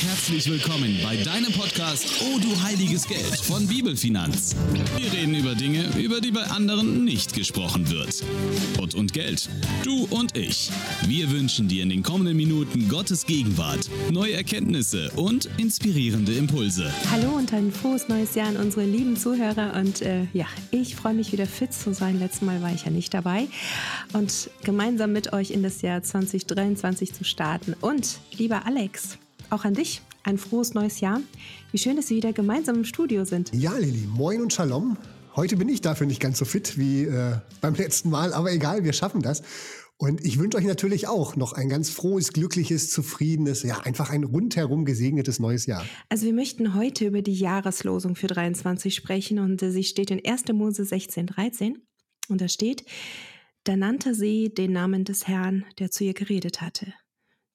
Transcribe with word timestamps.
Herzlich 0.00 0.48
willkommen 0.48 0.96
bei 1.02 1.16
deinem 1.16 1.52
Podcast 1.52 2.22
Oh 2.22 2.38
du 2.38 2.62
heiliges 2.62 3.08
Geld 3.08 3.36
von 3.42 3.66
Bibelfinanz. 3.66 4.54
Wir 4.96 5.12
reden 5.12 5.34
über 5.34 5.56
Dinge, 5.56 5.90
über 5.98 6.20
die 6.20 6.30
bei 6.30 6.44
anderen 6.44 7.04
nicht 7.04 7.34
gesprochen 7.34 7.90
wird. 7.90 8.22
Gott 8.76 8.94
und 8.94 9.12
Geld. 9.12 9.48
Du 9.82 10.06
und 10.10 10.36
ich. 10.36 10.70
Wir 11.06 11.32
wünschen 11.32 11.66
dir 11.66 11.82
in 11.82 11.88
den 11.88 12.04
kommenden 12.04 12.36
Minuten 12.36 12.88
Gottes 12.88 13.26
Gegenwart, 13.26 13.90
neue 14.12 14.34
Erkenntnisse 14.34 15.10
und 15.16 15.50
inspirierende 15.56 16.32
Impulse. 16.32 16.92
Hallo 17.10 17.32
und 17.32 17.52
ein 17.52 17.72
frohes 17.72 18.06
neues 18.08 18.36
Jahr 18.36 18.46
an 18.48 18.56
unsere 18.56 18.84
lieben 18.84 19.16
Zuhörer. 19.16 19.74
Und 19.74 20.02
äh, 20.02 20.26
ja, 20.32 20.46
ich 20.70 20.94
freue 20.94 21.14
mich 21.14 21.32
wieder 21.32 21.46
fit 21.46 21.74
zu 21.74 21.92
sein. 21.92 22.20
Letztes 22.20 22.42
Mal 22.42 22.62
war 22.62 22.72
ich 22.72 22.84
ja 22.84 22.92
nicht 22.92 23.12
dabei. 23.14 23.48
Und 24.12 24.48
gemeinsam 24.62 25.12
mit 25.12 25.32
euch 25.32 25.50
in 25.50 25.64
das 25.64 25.82
Jahr 25.82 26.04
2023 26.04 27.12
zu 27.12 27.24
starten. 27.24 27.74
Und 27.80 28.20
lieber 28.36 28.64
Alex, 28.64 29.18
auch 29.50 29.64
an 29.64 29.74
dich 29.74 30.02
ein 30.24 30.38
frohes 30.38 30.74
neues 30.74 31.00
Jahr. 31.00 31.20
Wie 31.72 31.78
schön, 31.78 31.96
dass 31.96 32.10
wir 32.10 32.16
wieder 32.16 32.32
gemeinsam 32.32 32.76
im 32.76 32.84
Studio 32.84 33.24
sind. 33.24 33.50
Ja, 33.54 33.76
Lili, 33.76 34.06
moin 34.06 34.42
und 34.42 34.52
Shalom. 34.52 34.96
Heute 35.36 35.56
bin 35.56 35.68
ich 35.68 35.80
dafür 35.80 36.06
nicht 36.06 36.20
ganz 36.20 36.38
so 36.38 36.44
fit 36.44 36.78
wie 36.78 37.04
äh, 37.04 37.36
beim 37.60 37.74
letzten 37.74 38.10
Mal, 38.10 38.32
aber 38.32 38.52
egal, 38.52 38.84
wir 38.84 38.92
schaffen 38.92 39.22
das. 39.22 39.42
Und 39.96 40.24
ich 40.24 40.38
wünsche 40.38 40.58
euch 40.58 40.64
natürlich 40.64 41.08
auch 41.08 41.34
noch 41.34 41.52
ein 41.52 41.68
ganz 41.68 41.90
frohes, 41.90 42.32
glückliches, 42.32 42.90
zufriedenes, 42.90 43.64
ja, 43.64 43.80
einfach 43.80 44.10
ein 44.10 44.22
rundherum 44.22 44.84
gesegnetes 44.84 45.40
neues 45.40 45.66
Jahr. 45.66 45.84
Also 46.08 46.26
wir 46.26 46.32
möchten 46.32 46.74
heute 46.74 47.06
über 47.06 47.20
die 47.20 47.34
Jahreslosung 47.34 48.14
für 48.14 48.28
23 48.28 48.94
sprechen 48.94 49.40
und 49.40 49.60
äh, 49.62 49.72
sie 49.72 49.82
steht 49.84 50.10
in 50.10 50.24
1. 50.24 50.44
Mose 50.52 50.84
16, 50.84 51.26
13 51.26 51.78
und 52.28 52.40
da 52.40 52.48
steht, 52.48 52.84
da 53.64 53.76
nannte 53.76 54.14
sie 54.14 54.54
den 54.54 54.72
Namen 54.72 55.04
des 55.04 55.26
Herrn, 55.26 55.64
der 55.78 55.90
zu 55.90 56.04
ihr 56.04 56.14
geredet 56.14 56.60
hatte. 56.60 56.94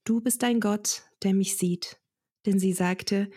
Du 0.04 0.20
bist 0.20 0.44
ein 0.44 0.60
Gott, 0.60 1.04
der 1.24 1.34
mich 1.34 1.58
sieht. 1.58 2.00
Denn 2.46 2.60
sie 2.60 2.74
sagte, 2.74 3.30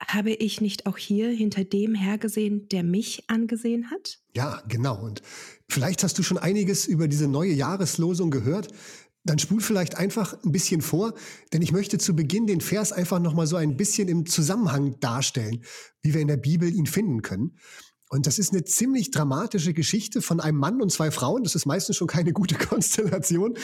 habe 0.00 0.30
ich 0.30 0.60
nicht 0.60 0.86
auch 0.86 0.96
hier 0.96 1.28
hinter 1.30 1.64
dem 1.64 1.94
hergesehen, 1.94 2.68
der 2.68 2.82
mich 2.82 3.24
angesehen 3.28 3.90
hat? 3.90 4.20
Ja, 4.34 4.62
genau. 4.68 5.02
Und 5.02 5.22
vielleicht 5.68 6.04
hast 6.04 6.18
du 6.18 6.22
schon 6.22 6.38
einiges 6.38 6.86
über 6.86 7.08
diese 7.08 7.28
neue 7.28 7.52
Jahreslosung 7.52 8.30
gehört. 8.30 8.68
Dann 9.24 9.38
spul 9.38 9.60
vielleicht 9.60 9.96
einfach 9.96 10.42
ein 10.44 10.52
bisschen 10.52 10.80
vor, 10.80 11.14
denn 11.52 11.60
ich 11.60 11.72
möchte 11.72 11.98
zu 11.98 12.14
Beginn 12.14 12.46
den 12.46 12.60
Vers 12.60 12.92
einfach 12.92 13.18
nochmal 13.18 13.46
so 13.46 13.56
ein 13.56 13.76
bisschen 13.76 14.08
im 14.08 14.24
Zusammenhang 14.24 14.98
darstellen, 15.00 15.64
wie 16.02 16.14
wir 16.14 16.20
in 16.20 16.28
der 16.28 16.36
Bibel 16.36 16.72
ihn 16.72 16.86
finden 16.86 17.20
können. 17.22 17.58
Und 18.08 18.26
das 18.26 18.38
ist 18.38 18.52
eine 18.52 18.64
ziemlich 18.64 19.10
dramatische 19.10 19.74
Geschichte 19.74 20.22
von 20.22 20.40
einem 20.40 20.58
Mann 20.58 20.80
und 20.80 20.90
zwei 20.90 21.10
Frauen. 21.10 21.44
Das 21.44 21.54
ist 21.54 21.66
meistens 21.66 21.96
schon 21.96 22.08
keine 22.08 22.32
gute 22.32 22.54
Konstellation. 22.58 23.56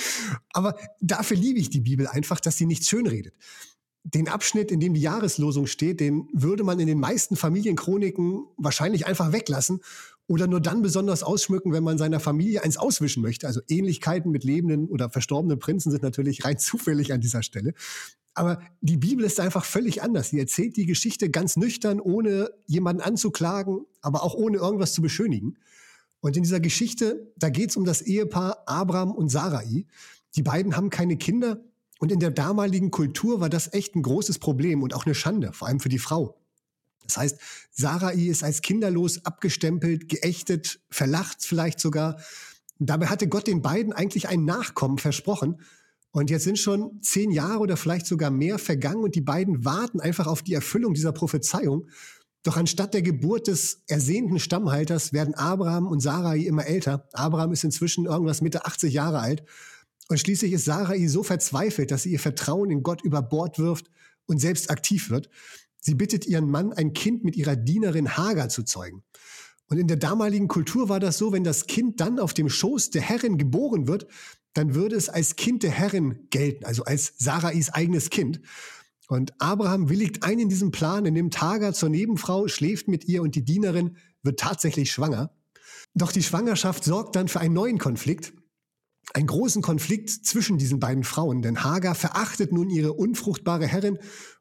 Aber 0.53 0.77
dafür 1.00 1.37
liebe 1.37 1.59
ich 1.59 1.70
die 1.70 1.81
Bibel 1.81 2.06
einfach, 2.06 2.41
dass 2.41 2.56
sie 2.56 2.67
nichts 2.67 2.89
schönredet. 2.89 3.34
Den 4.03 4.28
Abschnitt, 4.28 4.70
in 4.70 4.81
dem 4.81 4.92
die 4.92 5.00
Jahreslosung 5.00 5.67
steht, 5.67 5.98
den 5.98 6.28
würde 6.34 6.62
man 6.62 6.78
in 6.78 6.87
den 6.87 7.00
meisten 7.00 7.37
Familienchroniken 7.37 8.45
wahrscheinlich 8.59 9.06
einfach 9.06 9.33
weglassen 9.33 9.81
oder 10.27 10.47
nur 10.47 10.61
dann 10.61 10.83
besonders 10.83 11.22
ausschmücken, 11.22 11.72
wenn 11.72 11.84
man 11.84 11.97
seiner 11.97 12.20
Familie 12.20 12.62
eins 12.62 12.77
auswischen 12.77 13.22
möchte. 13.22 13.47
Also 13.47 13.61
Ähnlichkeiten 13.69 14.31
mit 14.31 14.45
lebenden 14.45 14.89
oder 14.89 15.09
verstorbenen 15.09 15.59
Prinzen 15.59 15.91
sind 15.91 16.03
natürlich 16.03 16.45
rein 16.45 16.59
zufällig 16.59 17.15
an 17.15 17.22
dieser 17.22 17.42
Stelle. 17.42 17.72
Aber 18.35 18.61
die 18.81 18.97
Bibel 18.97 19.25
ist 19.25 19.39
einfach 19.39 19.65
völlig 19.65 20.03
anders. 20.03 20.31
Sie 20.31 20.41
erzählt 20.41 20.77
die 20.77 20.87
Geschichte 20.87 21.31
ganz 21.31 21.57
nüchtern, 21.57 22.01
ohne 22.01 22.51
jemanden 22.67 23.03
anzuklagen, 23.03 23.87
aber 24.03 24.25
auch 24.25 24.35
ohne 24.35 24.59
irgendwas 24.59 24.93
zu 24.93 25.03
beschönigen. 25.03 25.57
Und 26.21 26.37
in 26.37 26.43
dieser 26.43 26.61
Geschichte, 26.61 27.33
da 27.37 27.49
geht 27.49 27.71
es 27.71 27.77
um 27.77 27.85
das 27.85 28.03
Ehepaar 28.03 28.65
Abraham 28.67 29.12
und 29.12 29.29
Sarai. 29.29 29.87
Die 30.35 30.43
beiden 30.43 30.77
haben 30.77 30.91
keine 30.91 31.17
Kinder 31.17 31.61
und 32.01 32.11
in 32.11 32.19
der 32.19 32.33
damaligen 32.33 32.91
Kultur 32.91 33.41
war 33.41 33.49
das 33.49 33.73
echt 33.73 33.95
ein 33.95 34.03
großes 34.03 34.41
Problem 34.41 34.83
und 34.83 34.95
auch 34.95 35.07
eine 35.07 35.15
Schande, 35.15 35.53
vor 35.53 35.69
allem 35.69 35.81
für 35.81 35.89
die 35.89 35.99
Frau. 35.99 36.37
Das 37.07 37.19
heißt, 37.19 37.39
Sarai 37.71 38.15
ist 38.17 38.43
als 38.43 38.62
kinderlos 38.62 39.25
abgestempelt, 39.25 40.09
geächtet, 40.09 40.81
verlacht 40.91 41.45
vielleicht 41.45 41.79
sogar. 41.79 42.19
Dabei 42.78 43.06
hatte 43.06 43.28
Gott 43.28 43.47
den 43.47 43.62
beiden 43.62 43.93
eigentlich 43.93 44.28
ein 44.28 44.44
Nachkommen 44.44 44.99
versprochen 44.99 45.61
und 46.14 46.30
jetzt 46.30 46.44
sind 46.44 46.60
schon 46.60 47.02
zehn 47.02 47.32
Jahre 47.32 47.58
oder 47.58 47.76
vielleicht 47.76 48.06
sogar 48.06 48.30
mehr 48.30 48.60
vergangen 48.60 49.02
und 49.02 49.16
die 49.16 49.20
beiden 49.20 49.64
warten 49.64 50.00
einfach 50.00 50.28
auf 50.28 50.42
die 50.42 50.54
Erfüllung 50.54 50.94
dieser 50.94 51.10
Prophezeiung. 51.10 51.88
Doch 52.44 52.56
anstatt 52.56 52.94
der 52.94 53.02
Geburt 53.02 53.48
des 53.48 53.82
ersehnten 53.88 54.38
Stammhalters 54.38 55.12
werden 55.12 55.34
Abraham 55.34 55.88
und 55.88 55.98
Sarai 55.98 56.38
immer 56.38 56.66
älter. 56.66 57.08
Abraham 57.14 57.50
ist 57.50 57.64
inzwischen 57.64 58.06
irgendwas 58.06 58.42
Mitte 58.42 58.64
80 58.64 58.94
Jahre 58.94 59.19
alt. 59.19 59.42
Und 60.08 60.20
schließlich 60.20 60.52
ist 60.52 60.66
Sarai 60.66 61.04
so 61.08 61.25
verzweifelt, 61.25 61.91
dass 61.91 62.04
sie 62.04 62.12
ihr 62.12 62.20
Vertrauen 62.20 62.70
in 62.70 62.84
Gott 62.84 63.02
über 63.02 63.20
Bord 63.20 63.58
wirft 63.58 63.91
und 64.26 64.41
selbst 64.41 64.70
aktiv 64.70 65.10
wird. 65.10 65.28
Sie 65.81 65.96
bittet 65.96 66.26
ihren 66.26 66.48
Mann, 66.48 66.72
ein 66.72 66.92
Kind 66.92 67.25
mit 67.25 67.34
ihrer 67.34 67.56
Dienerin 67.56 68.16
Hagar 68.16 68.50
zu 68.50 68.62
zeugen. 68.62 69.02
Und 69.66 69.78
in 69.78 69.88
der 69.88 69.96
damaligen 69.96 70.46
Kultur 70.46 70.88
war 70.88 71.00
das 71.00 71.19
so, 71.19 71.32
wenn 71.32 71.42
das 71.42 71.66
Kind 71.66 72.00
dann 72.00 72.20
auf 72.20 72.34
dem 72.34 72.48
Schoß 72.48 72.91
der 72.91 73.02
Herrin 73.02 73.36
geboren 73.36 73.88
wird, 73.88 74.06
dann 74.54 74.75
würde 74.75 74.97
es 74.97 75.09
als 75.09 75.37
Kind 75.37 75.62
der 75.62 75.70
Herrin 75.70 76.26
gelten, 76.31 76.65
also 76.65 76.84
als 76.84 77.15
Sarais 77.19 77.70
eigenes 77.70 78.10
Kind. 78.10 78.41
Und 79.09 79.34
Abraham 79.38 79.91
willigt 79.91 80.22
ein 80.22 80.38
in 80.38 80.48
diesem 80.48 80.70
Plan, 80.70 81.04
in 81.04 81.15
dem 81.15 81.31
Tagar 81.31 81.75
zur 81.75 81.91
Nebenfrau 81.91 82.48
schläft 82.48 82.88
mit 82.88 83.04
ihr 83.04 83.22
und 83.22 83.34
die 83.34 83.44
Dienerin 83.44 83.97
wird 84.22 84.41
tatsächlich 84.41 84.91
schwanger. 84.93 85.31
Doch 85.94 86.10
die 86.10 86.22
Schwangerschaft 86.22 86.84
sorgt 86.84 87.14
dann 87.14 87.28
für 87.28 87.41
einen 87.41 87.54
neuen 87.54 87.78
Konflikt, 87.78 88.32
einen 89.12 89.26
großen 89.26 89.60
Konflikt 89.60 90.10
zwischen 90.10 90.56
diesen 90.56 90.81
beiden 90.81 91.04
Frauen, 91.04 91.43
denn 91.43 91.62
Hagar 91.62 91.94
verachtet 91.94 92.53
nun 92.53 92.70
ihre 92.70 92.94
unfruchtbare 92.94 93.66
Herrin 93.66 93.98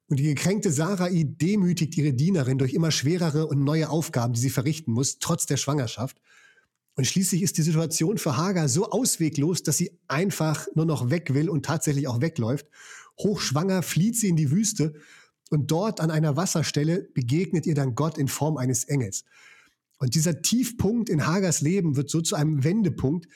und 0.08 0.18
die 0.18 0.24
gekränkte 0.24 0.72
Sarai 0.72 1.24
demütigt 1.26 1.98
ihre 1.98 2.14
Dienerin 2.14 2.58
durch 2.58 2.74
immer 2.74 2.92
schwerere 2.92 3.48
und 3.48 3.64
neue 3.64 3.90
Aufgaben, 3.90 4.34
die 4.34 4.40
sie 4.40 4.50
verrichten 4.50 4.92
muss, 4.92 5.20
trotz 5.20 5.46
der 5.46 5.58
Schwangerschaft. 5.58 6.22
Und 6.96 7.06
schließlich 7.06 7.42
ist 7.42 7.58
die 7.58 7.64
Situation 7.64 8.18
für 8.18 8.38
Hagar 8.38 8.70
so 8.70 8.90
ausweglos, 8.90 9.64
dass 9.64 9.78
sie 9.78 10.00
einfach 10.08 10.68
nur 10.76 10.86
noch 10.86 11.10
weg 11.10 11.34
will 11.34 11.50
und 11.50 11.66
tatsächlich 11.66 12.08
auch 12.08 12.22
wegläuft. 12.22 12.68
Hochschwanger 13.20 13.82
flieht 13.82 14.16
sie 14.16 14.30
in 14.30 14.36
die 14.36 14.52
Wüste 14.52 14.94
und 15.50 15.72
dort 15.72 16.02
an 16.02 16.12
einer 16.12 16.36
Wasserstelle 16.36 17.10
begegnet 17.14 17.66
ihr 17.66 17.76
dann 17.76 17.96
Gott 17.96 18.18
in 18.18 18.28
Form 18.28 18.58
eines 18.58 18.86
Engels. 18.86 19.24
Und 19.98 20.16
dieser 20.16 20.42
Tiefpunkt 20.42 21.10
in 21.10 21.26
Hagars 21.26 21.62
Leben 21.62 21.96
wird 21.96 22.10
so 22.10 22.22
zu 22.22 22.36
einem 22.36 22.64
Wendepunkt, 22.64 23.28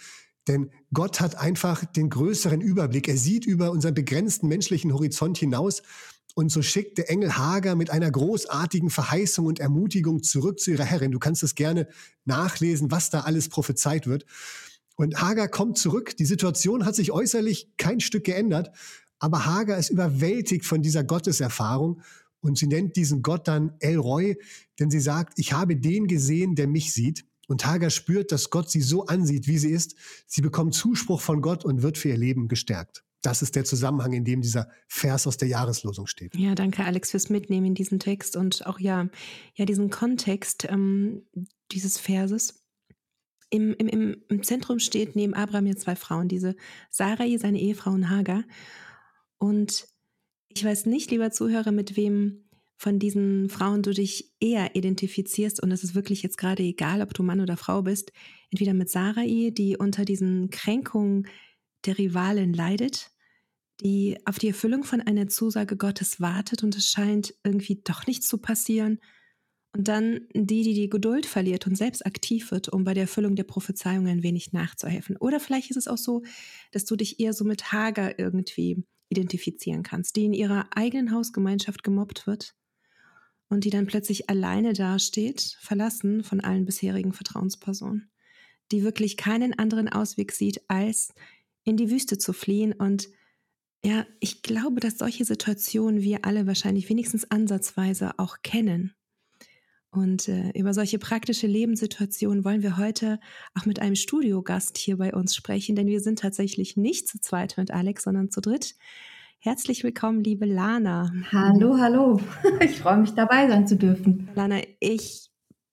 denn 0.47 0.71
Gott 0.93 1.19
hat 1.19 1.35
einfach 1.35 1.85
den 1.85 2.09
größeren 2.09 2.61
Überblick. 2.61 3.07
Er 3.07 3.17
sieht 3.17 3.45
über 3.45 3.71
unseren 3.71 3.93
begrenzten 3.93 4.47
menschlichen 4.47 4.93
Horizont 4.93 5.37
hinaus 5.37 5.81
und 6.37 6.51
so 6.51 6.61
schickt 6.61 6.99
der 6.99 7.09
Engel 7.09 7.35
Hagar 7.35 7.73
mit 7.73 7.89
einer 7.89 8.11
großartigen 8.11 8.91
Verheißung 8.91 9.47
und 9.47 9.59
Ermutigung 9.59 10.21
zurück 10.21 10.59
zu 10.59 10.69
ihrer 10.69 10.83
Herrin. 10.83 11.11
Du 11.11 11.17
kannst 11.17 11.41
es 11.41 11.55
gerne 11.55 11.87
nachlesen, 12.25 12.91
was 12.91 13.09
da 13.09 13.21
alles 13.21 13.49
prophezeit 13.49 14.05
wird. 14.05 14.23
Und 14.97 15.19
Hagar 15.19 15.47
kommt 15.47 15.79
zurück. 15.79 16.15
Die 16.15 16.25
Situation 16.25 16.85
hat 16.85 16.93
sich 16.93 17.11
äußerlich 17.11 17.71
kein 17.77 17.99
Stück 18.01 18.23
geändert, 18.23 18.69
aber 19.17 19.47
Hagar 19.47 19.79
ist 19.79 19.89
überwältigt 19.89 20.63
von 20.63 20.83
dieser 20.83 21.03
Gotteserfahrung 21.03 22.03
und 22.39 22.55
sie 22.59 22.67
nennt 22.67 22.97
diesen 22.97 23.23
Gott 23.23 23.47
dann 23.47 23.73
El 23.79 23.97
Roy, 23.97 24.37
denn 24.79 24.91
sie 24.91 24.99
sagt, 24.99 25.39
ich 25.39 25.53
habe 25.53 25.75
den 25.75 26.05
gesehen, 26.05 26.53
der 26.53 26.67
mich 26.67 26.93
sieht. 26.93 27.25
Und 27.47 27.65
Hagar 27.65 27.89
spürt, 27.89 28.31
dass 28.31 28.51
Gott 28.51 28.69
sie 28.69 28.81
so 28.81 29.07
ansieht, 29.07 29.47
wie 29.47 29.57
sie 29.57 29.71
ist. 29.71 29.95
Sie 30.27 30.41
bekommt 30.41 30.75
Zuspruch 30.75 31.19
von 31.19 31.41
Gott 31.41 31.65
und 31.65 31.81
wird 31.81 31.97
für 31.97 32.09
ihr 32.09 32.17
Leben 32.17 32.47
gestärkt 32.47 33.06
das 33.21 33.41
ist 33.41 33.55
der 33.55 33.65
Zusammenhang, 33.65 34.13
in 34.13 34.25
dem 34.25 34.41
dieser 34.41 34.69
Vers 34.87 35.27
aus 35.27 35.37
der 35.37 35.47
Jahreslosung 35.47 36.07
steht. 36.07 36.35
Ja, 36.35 36.55
danke 36.55 36.85
Alex 36.85 37.11
fürs 37.11 37.29
Mitnehmen 37.29 37.67
in 37.67 37.75
diesen 37.75 37.99
Text 37.99 38.35
und 38.35 38.65
auch 38.65 38.79
ja, 38.79 39.09
ja 39.55 39.65
diesen 39.65 39.89
Kontext 39.89 40.67
ähm, 40.69 41.23
dieses 41.71 41.97
Verses. 41.97 42.63
Im, 43.49 43.73
im, 43.75 44.17
Im 44.27 44.43
Zentrum 44.43 44.79
steht 44.79 45.15
neben 45.15 45.33
Abraham 45.33 45.67
jetzt 45.67 45.83
zwei 45.83 45.95
Frauen, 45.95 46.27
diese 46.27 46.55
Sarai, 46.89 47.37
seine 47.37 47.59
Ehefrau 47.59 47.91
und 47.91 48.09
Hagar. 48.09 48.43
Und 49.37 49.87
ich 50.49 50.65
weiß 50.65 50.85
nicht, 50.85 51.11
lieber 51.11 51.31
Zuhörer, 51.31 51.71
mit 51.71 51.95
wem 51.95 52.47
von 52.77 52.99
diesen 52.99 53.49
Frauen 53.49 53.81
du 53.81 53.91
dich 53.91 54.33
eher 54.39 54.75
identifizierst. 54.75 55.61
Und 55.63 55.71
es 55.71 55.83
ist 55.83 55.95
wirklich 55.95 56.23
jetzt 56.23 56.37
gerade 56.37 56.61
egal, 56.63 57.01
ob 57.01 57.13
du 57.13 57.23
Mann 57.23 57.39
oder 57.41 57.57
Frau 57.57 57.81
bist. 57.81 58.11
Entweder 58.51 58.73
mit 58.73 58.89
Sarai, 58.89 59.51
die 59.51 59.77
unter 59.77 60.05
diesen 60.05 60.49
Kränkungen 60.49 61.27
der 61.87 61.97
Rivalin 61.97 62.53
leidet, 62.53 63.11
die 63.81 64.17
auf 64.25 64.39
die 64.39 64.47
Erfüllung 64.47 64.83
von 64.83 65.01
einer 65.01 65.27
Zusage 65.27 65.77
Gottes 65.77 66.19
wartet 66.19 66.63
und 66.63 66.75
es 66.75 66.89
scheint 66.89 67.33
irgendwie 67.43 67.81
doch 67.83 68.07
nichts 68.07 68.27
zu 68.27 68.37
passieren. 68.37 68.99
Und 69.73 69.87
dann 69.87 70.21
die, 70.33 70.63
die 70.63 70.73
die 70.73 70.89
Geduld 70.89 71.25
verliert 71.25 71.67
und 71.67 71.75
selbst 71.75 72.05
aktiv 72.05 72.51
wird, 72.51 72.69
um 72.69 72.83
bei 72.83 72.93
der 72.93 73.03
Erfüllung 73.03 73.35
der 73.35 73.43
Prophezeiung 73.43 74.07
ein 74.07 74.23
wenig 74.23 74.51
nachzuhelfen. 74.53 75.17
Oder 75.17 75.39
vielleicht 75.39 75.69
ist 75.69 75.77
es 75.77 75.87
auch 75.87 75.97
so, 75.97 76.23
dass 76.71 76.85
du 76.85 76.95
dich 76.95 77.19
eher 77.19 77.33
so 77.33 77.43
mit 77.43 77.71
Hager 77.71 78.17
irgendwie 78.17 78.83
identifizieren 79.09 79.83
kannst, 79.83 80.15
die 80.15 80.25
in 80.25 80.33
ihrer 80.33 80.67
eigenen 80.75 81.11
Hausgemeinschaft 81.11 81.83
gemobbt 81.83 82.25
wird 82.25 82.55
und 83.49 83.63
die 83.63 83.69
dann 83.69 83.87
plötzlich 83.87 84.29
alleine 84.29 84.73
dasteht, 84.73 85.57
verlassen 85.59 86.23
von 86.23 86.41
allen 86.41 86.65
bisherigen 86.65 87.13
Vertrauenspersonen, 87.13 88.09
die 88.71 88.83
wirklich 88.83 89.15
keinen 89.15 89.57
anderen 89.57 89.89
Ausweg 89.89 90.31
sieht, 90.31 90.61
als 90.69 91.13
in 91.67 91.75
die 91.75 91.91
Wüste 91.91 92.17
zu 92.17 92.31
fliehen 92.33 92.73
und 92.73 93.09
Ja, 93.85 94.05
ich 94.19 94.41
glaube, 94.41 94.79
dass 94.79 94.97
solche 94.97 95.23
Situationen 95.23 96.01
wir 96.01 96.25
alle 96.25 96.47
wahrscheinlich 96.47 96.89
wenigstens 96.89 97.29
ansatzweise 97.29 98.17
auch 98.17 98.37
kennen. 98.41 98.95
Und 99.91 100.27
äh, 100.27 100.51
über 100.55 100.73
solche 100.73 100.97
praktische 100.97 101.45
Lebenssituationen 101.45 102.43
wollen 102.43 102.63
wir 102.63 102.77
heute 102.77 103.19
auch 103.53 103.65
mit 103.65 103.79
einem 103.79 103.95
Studiogast 103.95 104.77
hier 104.77 104.97
bei 104.97 105.13
uns 105.13 105.35
sprechen, 105.35 105.75
denn 105.75 105.87
wir 105.87 106.01
sind 106.01 106.19
tatsächlich 106.19 106.75
nicht 106.75 107.07
zu 107.07 107.19
zweit 107.19 107.55
mit 107.57 107.69
Alex, 107.71 108.03
sondern 108.03 108.31
zu 108.31 108.41
dritt. 108.41 108.75
Herzlich 109.39 109.83
willkommen, 109.83 110.23
liebe 110.23 110.45
Lana. 110.45 111.11
Hallo, 111.31 111.77
hallo. 111.77 112.19
Ich 112.61 112.79
freue 112.79 112.97
mich 112.97 113.11
dabei 113.11 113.47
sein 113.47 113.67
zu 113.67 113.75
dürfen. 113.75 114.29
Lana, 114.35 114.61
ich 114.79 115.29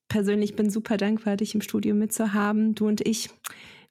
persönlich 0.09 0.57
bin 0.57 0.71
super 0.71 0.97
dankbar, 0.97 1.37
dich 1.37 1.55
im 1.55 1.63
Studio 1.63 1.95
mitzuhaben. 1.95 2.75
Du 2.75 2.87
und 2.87 3.07
ich, 3.07 3.31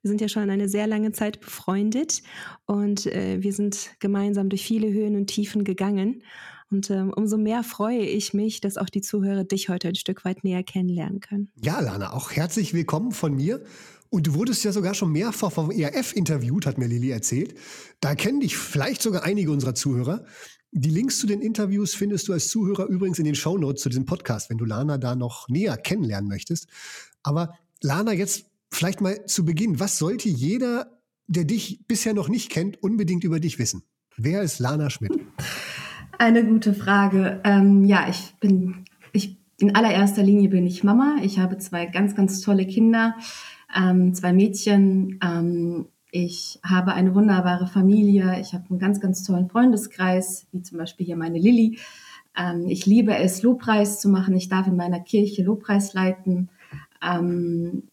wir 0.03 0.09
sind 0.09 0.21
ja 0.21 0.27
schon 0.27 0.50
eine 0.50 0.67
sehr 0.67 0.85
lange 0.85 1.13
Zeit 1.13 1.39
befreundet 1.39 2.21
und 2.65 3.05
äh, 3.05 3.41
wir 3.41 3.53
sind 3.53 3.91
gemeinsam 4.00 4.50
durch 4.50 4.65
viele 4.65 4.91
Höhen 4.91 5.15
und 5.15 5.27
Tiefen 5.27 5.63
gegangen. 5.63 6.23
Und 6.69 6.89
ähm, 6.89 7.13
umso 7.15 7.38
mehr 7.38 7.63
freue 7.63 8.01
ich 8.01 8.33
mich, 8.33 8.59
dass 8.59 8.77
auch 8.77 8.89
die 8.89 9.01
Zuhörer 9.01 9.45
dich 9.45 9.69
heute 9.69 9.88
ein 9.88 9.95
Stück 9.95 10.25
weit 10.25 10.44
näher 10.44 10.63
kennenlernen 10.63 11.21
können. 11.21 11.51
Ja, 11.61 11.79
Lana, 11.79 12.11
auch 12.11 12.31
herzlich 12.31 12.73
willkommen 12.73 13.11
von 13.11 13.33
mir. 13.33 13.63
Und 14.09 14.27
du 14.27 14.33
wurdest 14.33 14.63
ja 14.65 14.73
sogar 14.73 14.94
schon 14.94 15.11
mehrfach 15.11 15.53
vom 15.53 15.71
ERF 15.71 16.13
interviewt, 16.15 16.65
hat 16.65 16.77
mir 16.77 16.88
Lili 16.88 17.09
erzählt. 17.09 17.55
Da 18.01 18.13
kennen 18.13 18.41
dich 18.41 18.57
vielleicht 18.57 19.01
sogar 19.01 19.23
einige 19.23 19.51
unserer 19.51 19.73
Zuhörer. 19.73 20.25
Die 20.71 20.89
Links 20.89 21.19
zu 21.19 21.27
den 21.27 21.41
Interviews 21.41 21.95
findest 21.95 22.27
du 22.27 22.33
als 22.33 22.50
Zuhörer 22.50 22.88
übrigens 22.88 23.19
in 23.19 23.25
den 23.25 23.35
Shownotes 23.35 23.83
zu 23.83 23.89
diesem 23.89 24.05
Podcast, 24.05 24.50
wenn 24.50 24.57
du 24.57 24.65
Lana 24.65 24.97
da 24.97 25.15
noch 25.15 25.47
näher 25.47 25.77
kennenlernen 25.77 26.27
möchtest. 26.27 26.67
Aber 27.21 27.57
Lana, 27.81 28.13
jetzt 28.13 28.47
vielleicht 28.75 29.01
mal 29.01 29.25
zu 29.25 29.45
Beginn. 29.45 29.79
Was 29.79 29.97
sollte 29.97 30.29
jeder, 30.29 30.99
der 31.27 31.45
dich 31.45 31.85
bisher 31.87 32.13
noch 32.13 32.29
nicht 32.29 32.49
kennt, 32.49 32.81
unbedingt 32.81 33.23
über 33.23 33.39
dich 33.39 33.59
wissen? 33.59 33.83
Wer 34.17 34.41
ist 34.41 34.59
Lana 34.59 34.89
Schmidt? 34.89 35.11
Eine 36.19 36.45
gute 36.45 36.73
Frage. 36.73 37.41
Ähm, 37.43 37.85
ja, 37.85 38.07
ich 38.09 38.35
bin, 38.39 38.85
ich, 39.11 39.37
in 39.57 39.75
allererster 39.75 40.23
Linie 40.23 40.49
bin 40.49 40.67
ich 40.67 40.83
Mama. 40.83 41.17
Ich 41.23 41.39
habe 41.39 41.57
zwei 41.57 41.85
ganz, 41.87 42.15
ganz 42.15 42.41
tolle 42.41 42.67
Kinder, 42.67 43.15
ähm, 43.75 44.13
zwei 44.13 44.33
Mädchen. 44.33 45.19
Ähm, 45.23 45.87
ich 46.11 46.59
habe 46.63 46.93
eine 46.93 47.15
wunderbare 47.15 47.65
Familie. 47.65 48.39
Ich 48.39 48.53
habe 48.53 48.65
einen 48.69 48.79
ganz, 48.79 48.99
ganz 48.99 49.23
tollen 49.23 49.49
Freundeskreis, 49.49 50.45
wie 50.51 50.61
zum 50.61 50.77
Beispiel 50.77 51.07
hier 51.07 51.17
meine 51.17 51.39
Lilly. 51.39 51.79
Ähm, 52.37 52.67
ich 52.67 52.85
liebe 52.85 53.15
es, 53.15 53.41
Lobpreis 53.41 53.99
zu 53.99 54.09
machen. 54.09 54.35
Ich 54.35 54.49
darf 54.49 54.67
in 54.67 54.75
meiner 54.75 54.99
Kirche 54.99 55.43
Lobpreis 55.43 55.93
leiten. 55.93 56.49
Ähm, 57.01 57.89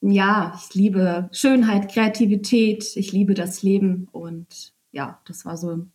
ja, 0.00 0.58
ich 0.58 0.74
liebe 0.74 1.28
Schönheit, 1.32 1.90
Kreativität. 1.90 2.96
Ich 2.96 3.12
liebe 3.12 3.34
das 3.34 3.62
Leben. 3.62 4.08
Und 4.12 4.72
ja, 4.92 5.20
das 5.26 5.44
war 5.44 5.56
so 5.56 5.86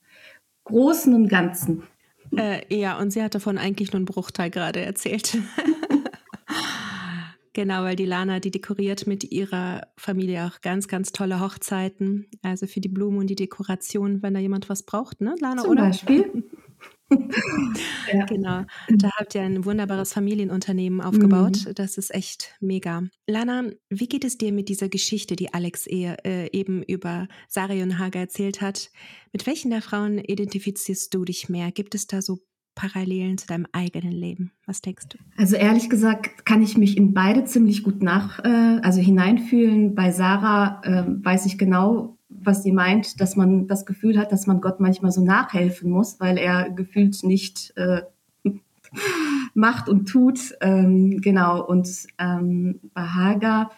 Großen 0.66 1.14
und 1.14 1.28
Ganzen. 1.30 1.84
Äh, 2.36 2.62
ja, 2.76 2.98
und 2.98 3.12
sie 3.12 3.22
hat 3.22 3.36
davon 3.36 3.58
eigentlich 3.58 3.92
nur 3.92 3.98
einen 3.98 4.06
Bruchteil 4.06 4.50
gerade 4.50 4.82
erzählt. 4.82 5.38
genau, 7.54 7.84
weil 7.84 7.96
die 7.96 8.06
Lana, 8.06 8.40
die 8.40 8.52
dekoriert 8.52 9.08
mit 9.08 9.32
ihrer 9.32 9.88
Familie 9.98 10.46
auch 10.46 10.62
ganz, 10.62 10.88
ganz 10.88 11.12
tolle 11.12 11.40
Hochzeiten. 11.40 12.28
Also 12.42 12.68
für 12.68 12.82
die 12.82 12.90
Blumen 12.90 13.20
und 13.20 13.28
die 13.28 13.36
Dekoration, 13.36 14.22
wenn 14.22 14.34
da 14.34 14.40
jemand 14.40 14.70
was 14.70 14.84
braucht, 14.84 15.22
ne, 15.22 15.36
Lana, 15.40 15.62
Zum 15.62 15.72
oder? 15.72 15.84
Beispiel. 15.84 16.44
ja. 17.10 18.26
Genau. 18.28 18.64
Da 18.90 19.10
habt 19.18 19.36
ihr 19.36 19.42
ein 19.42 19.66
wunderbares 19.66 20.14
Familienunternehmen 20.14 21.02
aufgebaut. 21.02 21.66
Mhm. 21.66 21.76
Das 21.76 21.98
ist 21.98 22.14
echt 22.14 22.56
mega. 22.60 23.04
Lana, 23.28 23.66
wie 23.90 24.08
geht 24.08 24.24
es 24.24 24.38
dir 24.38 24.52
mit 24.52 24.70
dieser 24.70 24.90
Geschichte, 24.90 25.36
die 25.36 25.54
Alex 25.54 25.88
äh, 25.88 26.50
eben 26.52 26.84
über 26.84 27.28
Sari 27.48 27.82
und 27.82 28.00
Hager 28.00 28.20
erzählt 28.20 28.62
hat? 28.62 28.92
Mit 29.32 29.46
welchen 29.48 29.72
der 29.72 29.82
Frauen 29.82 30.20
identifizierst 30.20 31.14
du 31.14 31.26
dich 31.26 31.50
mehr? 31.50 31.72
Gibt 31.72 31.96
es 31.96 32.08
da 32.08 32.22
so 32.22 32.40
Parallelen 32.76 33.38
zu 33.38 33.48
deinem 33.48 33.68
eigenen 33.72 34.12
Leben? 34.12 34.52
Was 34.66 34.82
denkst 34.82 35.06
du? 35.10 35.18
Also 35.38 35.56
ehrlich 35.56 35.90
gesagt 35.90 36.46
kann 36.46 36.62
ich 36.62 36.78
mich 36.78 36.98
in 36.98 37.14
beide 37.14 37.46
ziemlich 37.46 37.84
gut 37.84 38.02
nach, 38.02 38.40
äh, 38.44 38.80
also 38.82 39.00
hineinfühlen. 39.00 39.96
Bei 39.96 40.12
Sarah 40.12 40.82
äh, 40.84 41.04
weiß 41.08 41.46
ich 41.46 41.58
genau, 41.58 42.18
was 42.46 42.64
sie 42.64 42.72
meint, 42.72 43.20
dass 43.20 43.36
man 43.36 43.68
das 43.68 43.86
Gefühl 43.86 44.18
hat, 44.18 44.32
dass 44.32 44.48
man 44.48 44.62
Gott 44.62 44.80
manchmal 44.80 45.12
so 45.12 45.24
nachhelfen 45.24 45.90
muss, 45.90 46.20
weil 46.20 46.38
er 46.38 46.70
gefühlt 46.70 47.24
nicht 47.24 47.74
äh, 47.76 48.02
macht 49.54 49.90
und 49.90 50.06
tut. 50.06 50.40
Ähm, 50.62 51.22
genau. 51.22 51.66
Und 51.66 51.90
ähm, 52.20 52.80
bei 52.94 53.02
Hagar, 53.02 53.72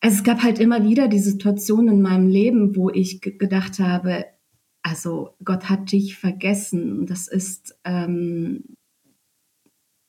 es 0.00 0.22
gab 0.22 0.42
halt 0.42 0.58
immer 0.58 0.84
wieder 0.84 1.08
die 1.08 1.18
Situation 1.18 1.88
in 1.88 2.02
meinem 2.02 2.28
Leben, 2.28 2.76
wo 2.76 2.90
ich 2.90 3.20
gedacht 3.20 3.78
habe, 3.78 4.26
also 4.82 5.34
Gott 5.44 5.68
hat 5.68 5.90
dich 5.90 6.16
vergessen. 6.16 7.06
Das 7.06 7.26
ist, 7.26 7.76
ähm, 7.84 8.64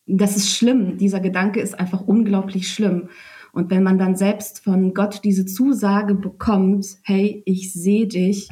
das 0.05 0.37
ist 0.37 0.51
schlimm. 0.51 0.97
Dieser 0.97 1.19
Gedanke 1.19 1.59
ist 1.61 1.79
einfach 1.79 2.01
unglaublich 2.01 2.69
schlimm. 2.69 3.09
Und 3.57 3.71
wenn 3.71 3.81
man 3.81 3.97
dann 3.97 4.15
selbst 4.15 4.63
von 4.63 4.93
Gott 4.93 5.21
diese 5.23 5.47
Zusage 5.47 6.13
bekommt, 6.13 6.85
hey, 7.01 7.41
ich 7.47 7.73
sehe 7.73 8.05
dich, 8.05 8.49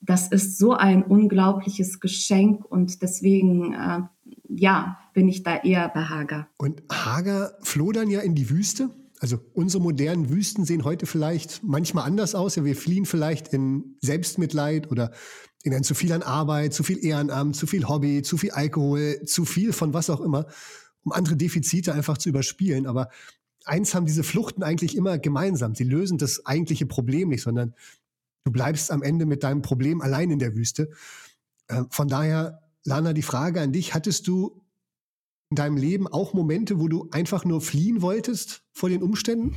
das 0.00 0.28
ist 0.28 0.56
so 0.56 0.72
ein 0.72 1.02
unglaubliches 1.02 1.98
Geschenk 1.98 2.64
und 2.64 3.02
deswegen, 3.02 3.72
äh, 3.72 4.02
ja, 4.48 4.98
bin 5.14 5.28
ich 5.28 5.42
da 5.42 5.56
eher 5.56 5.88
bei 5.88 6.04
Hager. 6.04 6.46
Und 6.58 6.84
Hager 6.92 7.58
floh 7.62 7.90
dann 7.90 8.08
ja 8.08 8.20
in 8.20 8.36
die 8.36 8.48
Wüste. 8.48 8.90
Also 9.18 9.40
unsere 9.52 9.82
modernen 9.82 10.30
Wüsten 10.30 10.64
sehen 10.64 10.84
heute 10.84 11.06
vielleicht 11.06 11.64
manchmal 11.64 12.06
anders 12.06 12.36
aus. 12.36 12.54
Ja, 12.54 12.64
wir 12.64 12.76
fliehen 12.76 13.04
vielleicht 13.04 13.48
in 13.48 13.96
Selbstmitleid 14.00 14.92
oder 14.92 15.10
in 15.64 15.74
ein 15.74 15.82
zu 15.82 15.96
viel 15.96 16.12
an 16.12 16.22
Arbeit, 16.22 16.72
zu 16.72 16.84
viel 16.84 17.04
Ehrenamt, 17.04 17.56
zu 17.56 17.66
viel 17.66 17.88
Hobby, 17.88 18.22
zu 18.22 18.36
viel 18.36 18.52
Alkohol, 18.52 19.24
zu 19.24 19.44
viel 19.44 19.72
von 19.72 19.92
was 19.92 20.08
auch 20.08 20.20
immer, 20.20 20.46
um 21.02 21.10
andere 21.10 21.36
Defizite 21.36 21.92
einfach 21.94 22.16
zu 22.16 22.28
überspielen. 22.28 22.86
Aber 22.86 23.08
eins 23.66 23.94
haben 23.94 24.06
diese 24.06 24.22
Fluchten 24.22 24.62
eigentlich 24.62 24.96
immer 24.96 25.18
gemeinsam. 25.18 25.74
Sie 25.74 25.84
lösen 25.84 26.18
das 26.18 26.46
eigentliche 26.46 26.86
Problem 26.86 27.28
nicht, 27.28 27.42
sondern 27.42 27.74
du 28.44 28.52
bleibst 28.52 28.90
am 28.90 29.02
Ende 29.02 29.26
mit 29.26 29.42
deinem 29.42 29.62
Problem 29.62 30.00
allein 30.00 30.30
in 30.30 30.38
der 30.38 30.54
Wüste. 30.54 30.90
Äh, 31.68 31.82
von 31.90 32.08
daher, 32.08 32.62
Lana, 32.84 33.12
die 33.12 33.22
Frage 33.22 33.60
an 33.60 33.72
dich, 33.72 33.94
hattest 33.94 34.26
du 34.28 34.62
in 35.50 35.56
deinem 35.56 35.76
Leben 35.76 36.06
auch 36.08 36.34
Momente, 36.34 36.80
wo 36.80 36.88
du 36.88 37.08
einfach 37.10 37.44
nur 37.44 37.60
fliehen 37.60 38.02
wolltest 38.02 38.64
vor 38.72 38.88
den 38.88 39.02
Umständen? 39.02 39.54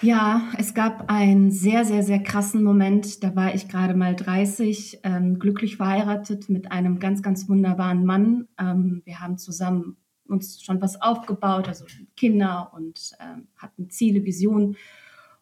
Ja, 0.00 0.50
es 0.58 0.74
gab 0.74 1.10
einen 1.10 1.50
sehr, 1.50 1.84
sehr, 1.84 2.02
sehr 2.02 2.22
krassen 2.22 2.64
Moment. 2.64 3.22
Da 3.22 3.36
war 3.36 3.54
ich 3.54 3.68
gerade 3.68 3.94
mal 3.94 4.16
30, 4.16 5.00
ähm, 5.04 5.38
glücklich 5.38 5.76
verheiratet 5.76 6.48
mit 6.48 6.72
einem 6.72 6.98
ganz, 6.98 7.22
ganz 7.22 7.48
wunderbaren 7.48 8.04
Mann. 8.04 8.48
Ähm, 8.58 9.02
wir 9.04 9.20
haben 9.20 9.38
zusammen 9.38 9.96
uns 10.26 10.62
schon 10.62 10.80
was 10.80 11.00
aufgebaut, 11.00 11.68
also 11.68 11.84
Kinder 12.16 12.72
und 12.74 13.12
ähm, 13.20 13.48
hatten 13.56 13.90
Ziele, 13.90 14.24
Visionen. 14.24 14.76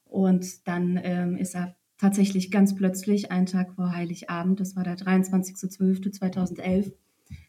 Und 0.05 0.67
dann 0.67 0.99
ähm, 1.03 1.37
ist 1.37 1.55
er 1.55 1.77
tatsächlich 1.99 2.51
ganz 2.51 2.75
plötzlich, 2.75 3.31
einen 3.31 3.47
Tag 3.47 3.75
vor 3.75 3.95
Heiligabend, 3.95 4.59
das 4.59 4.75
war 4.75 4.85
der 4.85 4.97
23.12.2011, 4.97 6.93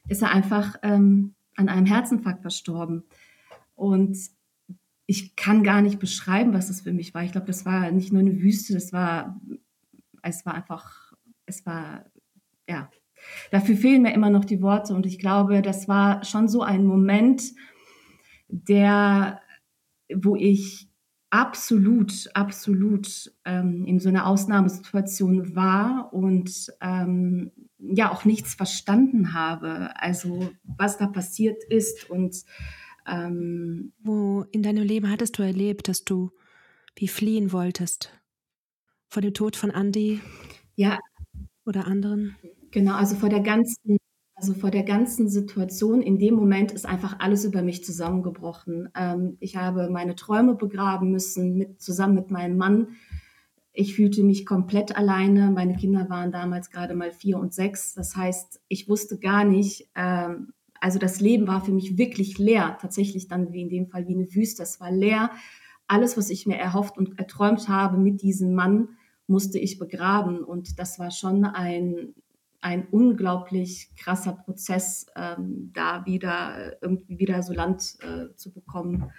ist 0.08 0.22
er 0.22 0.32
einfach 0.32 0.76
ähm, 0.84 1.34
an 1.56 1.70
einem 1.70 1.86
Herzinfarkt 1.86 2.42
verstorben. 2.42 3.04
Und 3.76 4.18
ich 5.06 5.36
kann 5.36 5.64
gar 5.64 5.82
nicht 5.82 6.00
beschreiben, 6.00 6.54
was 6.54 6.68
das 6.68 6.82
für 6.82 6.94
mich 6.94 7.14
war. 7.14 7.24
Ich 7.24 7.32
glaube, 7.32 7.48
das 7.48 7.66
war 7.66 7.92
nicht 7.92 8.12
nur 8.12 8.22
eine 8.22 8.42
Wüste, 8.42 8.74
das 8.74 8.94
war, 8.94 9.42
es 10.22 10.46
war 10.46 10.54
einfach, 10.54 11.14
es 11.46 11.66
war, 11.66 12.06
ja, 12.68 12.90
Dafür 13.52 13.76
fehlen 13.76 14.02
mir 14.02 14.14
immer 14.14 14.30
noch 14.30 14.46
die 14.46 14.62
Worte 14.62 14.94
und 14.94 15.06
ich 15.06 15.20
glaube, 15.20 15.62
das 15.62 15.88
war 15.88 16.24
schon 16.24 16.48
so 16.48 16.62
ein 16.62 16.86
Moment, 16.86 17.44
der, 18.48 19.42
wo 20.14 20.36
ich 20.36 20.90
absolut, 21.32 22.30
absolut 22.34 23.32
ähm, 23.46 23.86
in 23.86 24.00
so 24.00 24.10
einer 24.10 24.28
Ausnahmesituation 24.28 25.56
war 25.56 26.14
und 26.14 26.68
ähm, 26.82 27.52
ja 27.80 28.12
auch 28.12 28.26
nichts 28.26 28.54
verstanden 28.54 29.34
habe. 29.34 29.92
Also 29.96 30.52
was 30.64 30.98
da 30.98 31.08
passiert 31.08 31.64
ist 31.64 32.10
und 32.10 32.44
ähm, 33.08 33.94
wo 34.04 34.46
in 34.52 34.62
deinem 34.62 34.84
Leben 34.84 35.10
hattest 35.10 35.38
du 35.38 35.44
erlebt, 35.44 35.88
dass 35.88 36.04
du 36.04 36.32
wie 36.96 37.08
fliehen 37.08 37.52
wolltest 37.52 38.12
vor 39.08 39.22
dem 39.22 39.34
Tod 39.34 39.56
von 39.56 39.70
Andy? 39.70 40.20
Ja. 40.76 41.00
Oder 41.66 41.88
anderen? 41.88 42.36
Genau, 42.72 42.96
also 42.96 43.16
vor 43.16 43.30
der 43.30 43.42
ganzen, 43.42 43.98
also 44.36 44.54
vor 44.54 44.72
der 44.72 44.84
ganzen 44.84 45.28
Situation 45.30 46.02
in 46.02 46.18
dem 46.18 46.36
Moment 46.36 46.72
ist 46.72 46.86
einfach 46.86 47.20
alles 47.20 47.44
über 47.46 47.62
mich 47.62 47.84
zusammengebrochen. 47.84 48.90
Ähm, 48.96 49.38
ich 49.40 49.58
habe 49.58 49.90
meine 49.90 50.16
Träume 50.16 50.56
begraben 50.56 51.12
müssen, 51.12 51.58
mit, 51.58 51.82
zusammen 51.82 52.16
mit 52.16 52.32
meinem 52.32 52.58
Mann. 52.58 52.96
Ich 53.74 53.96
fühlte 53.96 54.24
mich 54.24 54.46
komplett 54.46 54.96
alleine. 54.98 55.52
Meine 55.52 55.76
Kinder 55.76 56.10
waren 56.10 56.32
damals 56.32 56.72
gerade 56.72 56.96
mal 56.96 57.12
vier 57.12 57.38
und 57.38 57.54
sechs. 57.54 57.94
Das 57.94 58.16
heißt, 58.16 58.62
ich 58.70 58.88
wusste 58.90 59.20
gar 59.20 59.44
nicht, 59.44 59.90
ähm, 59.96 60.54
also 60.80 60.98
das 60.98 61.20
Leben 61.20 61.48
war 61.48 61.64
für 61.64 61.72
mich 61.74 61.98
wirklich 61.98 62.38
leer. 62.38 62.78
Tatsächlich 62.82 63.28
dann 63.28 63.52
wie 63.54 63.62
in 63.62 63.70
dem 63.70 63.88
Fall 63.88 64.08
wie 64.08 64.16
eine 64.16 64.34
Wüste. 64.34 64.64
Es 64.64 64.80
war 64.80 64.92
leer. 64.92 65.32
Alles, 65.88 66.18
was 66.18 66.30
ich 66.30 66.46
mir 66.48 66.58
erhofft 66.58 66.98
und 66.98 67.20
erträumt 67.20 67.68
habe 67.68 67.98
mit 67.98 68.22
diesem 68.22 68.56
Mann, 68.56 68.90
musste 69.28 69.60
ich 69.60 69.78
begraben. 69.78 70.44
Und 70.44 70.80
das 70.80 71.00
war 71.00 71.12
schon 71.12 71.46
ein 71.46 72.14
ein 72.62 72.88
unglaublich 72.90 73.90
krasser 73.98 74.34
Prozess, 74.34 75.08
ähm, 75.16 75.72
da 75.74 76.06
wieder 76.06 76.74
äh, 76.74 76.78
irgendwie 76.82 77.18
wieder 77.18 77.42
so 77.42 77.54
Land 77.54 77.98
äh, 78.02 78.36
zu 78.36 78.54
bekommen. 78.54 79.12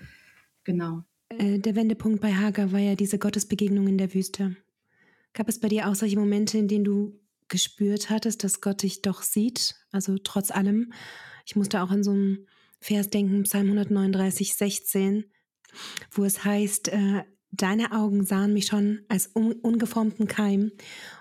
Genau. 0.64 1.02
Äh, 1.28 1.58
der 1.58 1.74
Wendepunkt 1.74 2.20
bei 2.20 2.32
Hagar 2.32 2.72
war 2.72 2.78
ja 2.78 2.94
diese 2.94 3.18
Gottesbegegnung 3.18 3.88
in 3.88 3.98
der 3.98 4.14
Wüste. 4.14 4.56
Gab 5.32 5.48
es 5.48 5.58
bei 5.58 5.68
dir 5.68 5.88
auch 5.88 5.94
solche 5.94 6.18
Momente, 6.18 6.58
in 6.58 6.68
denen 6.68 6.84
du 6.84 7.18
gespürt 7.48 8.10
hattest, 8.10 8.44
dass 8.44 8.60
Gott 8.60 8.82
dich 8.82 9.02
doch 9.02 9.22
sieht? 9.22 9.74
Also 9.90 10.18
trotz 10.18 10.50
allem. 10.50 10.92
Ich 11.44 11.56
musste 11.56 11.82
auch 11.82 11.90
an 11.90 12.04
so 12.04 12.12
einen 12.12 12.46
Vers 12.80 13.10
denken, 13.10 13.42
Psalm 13.42 13.66
139, 13.66 14.54
16, 14.54 15.24
wo 16.12 16.24
es 16.24 16.44
heißt, 16.44 16.88
äh, 16.88 17.24
Deine 17.52 17.92
Augen 17.92 18.24
sahen 18.24 18.54
mich 18.54 18.66
schon 18.66 19.00
als 19.08 19.30
un 19.34 19.52
ungeformten 19.52 20.26
Keim, 20.26 20.72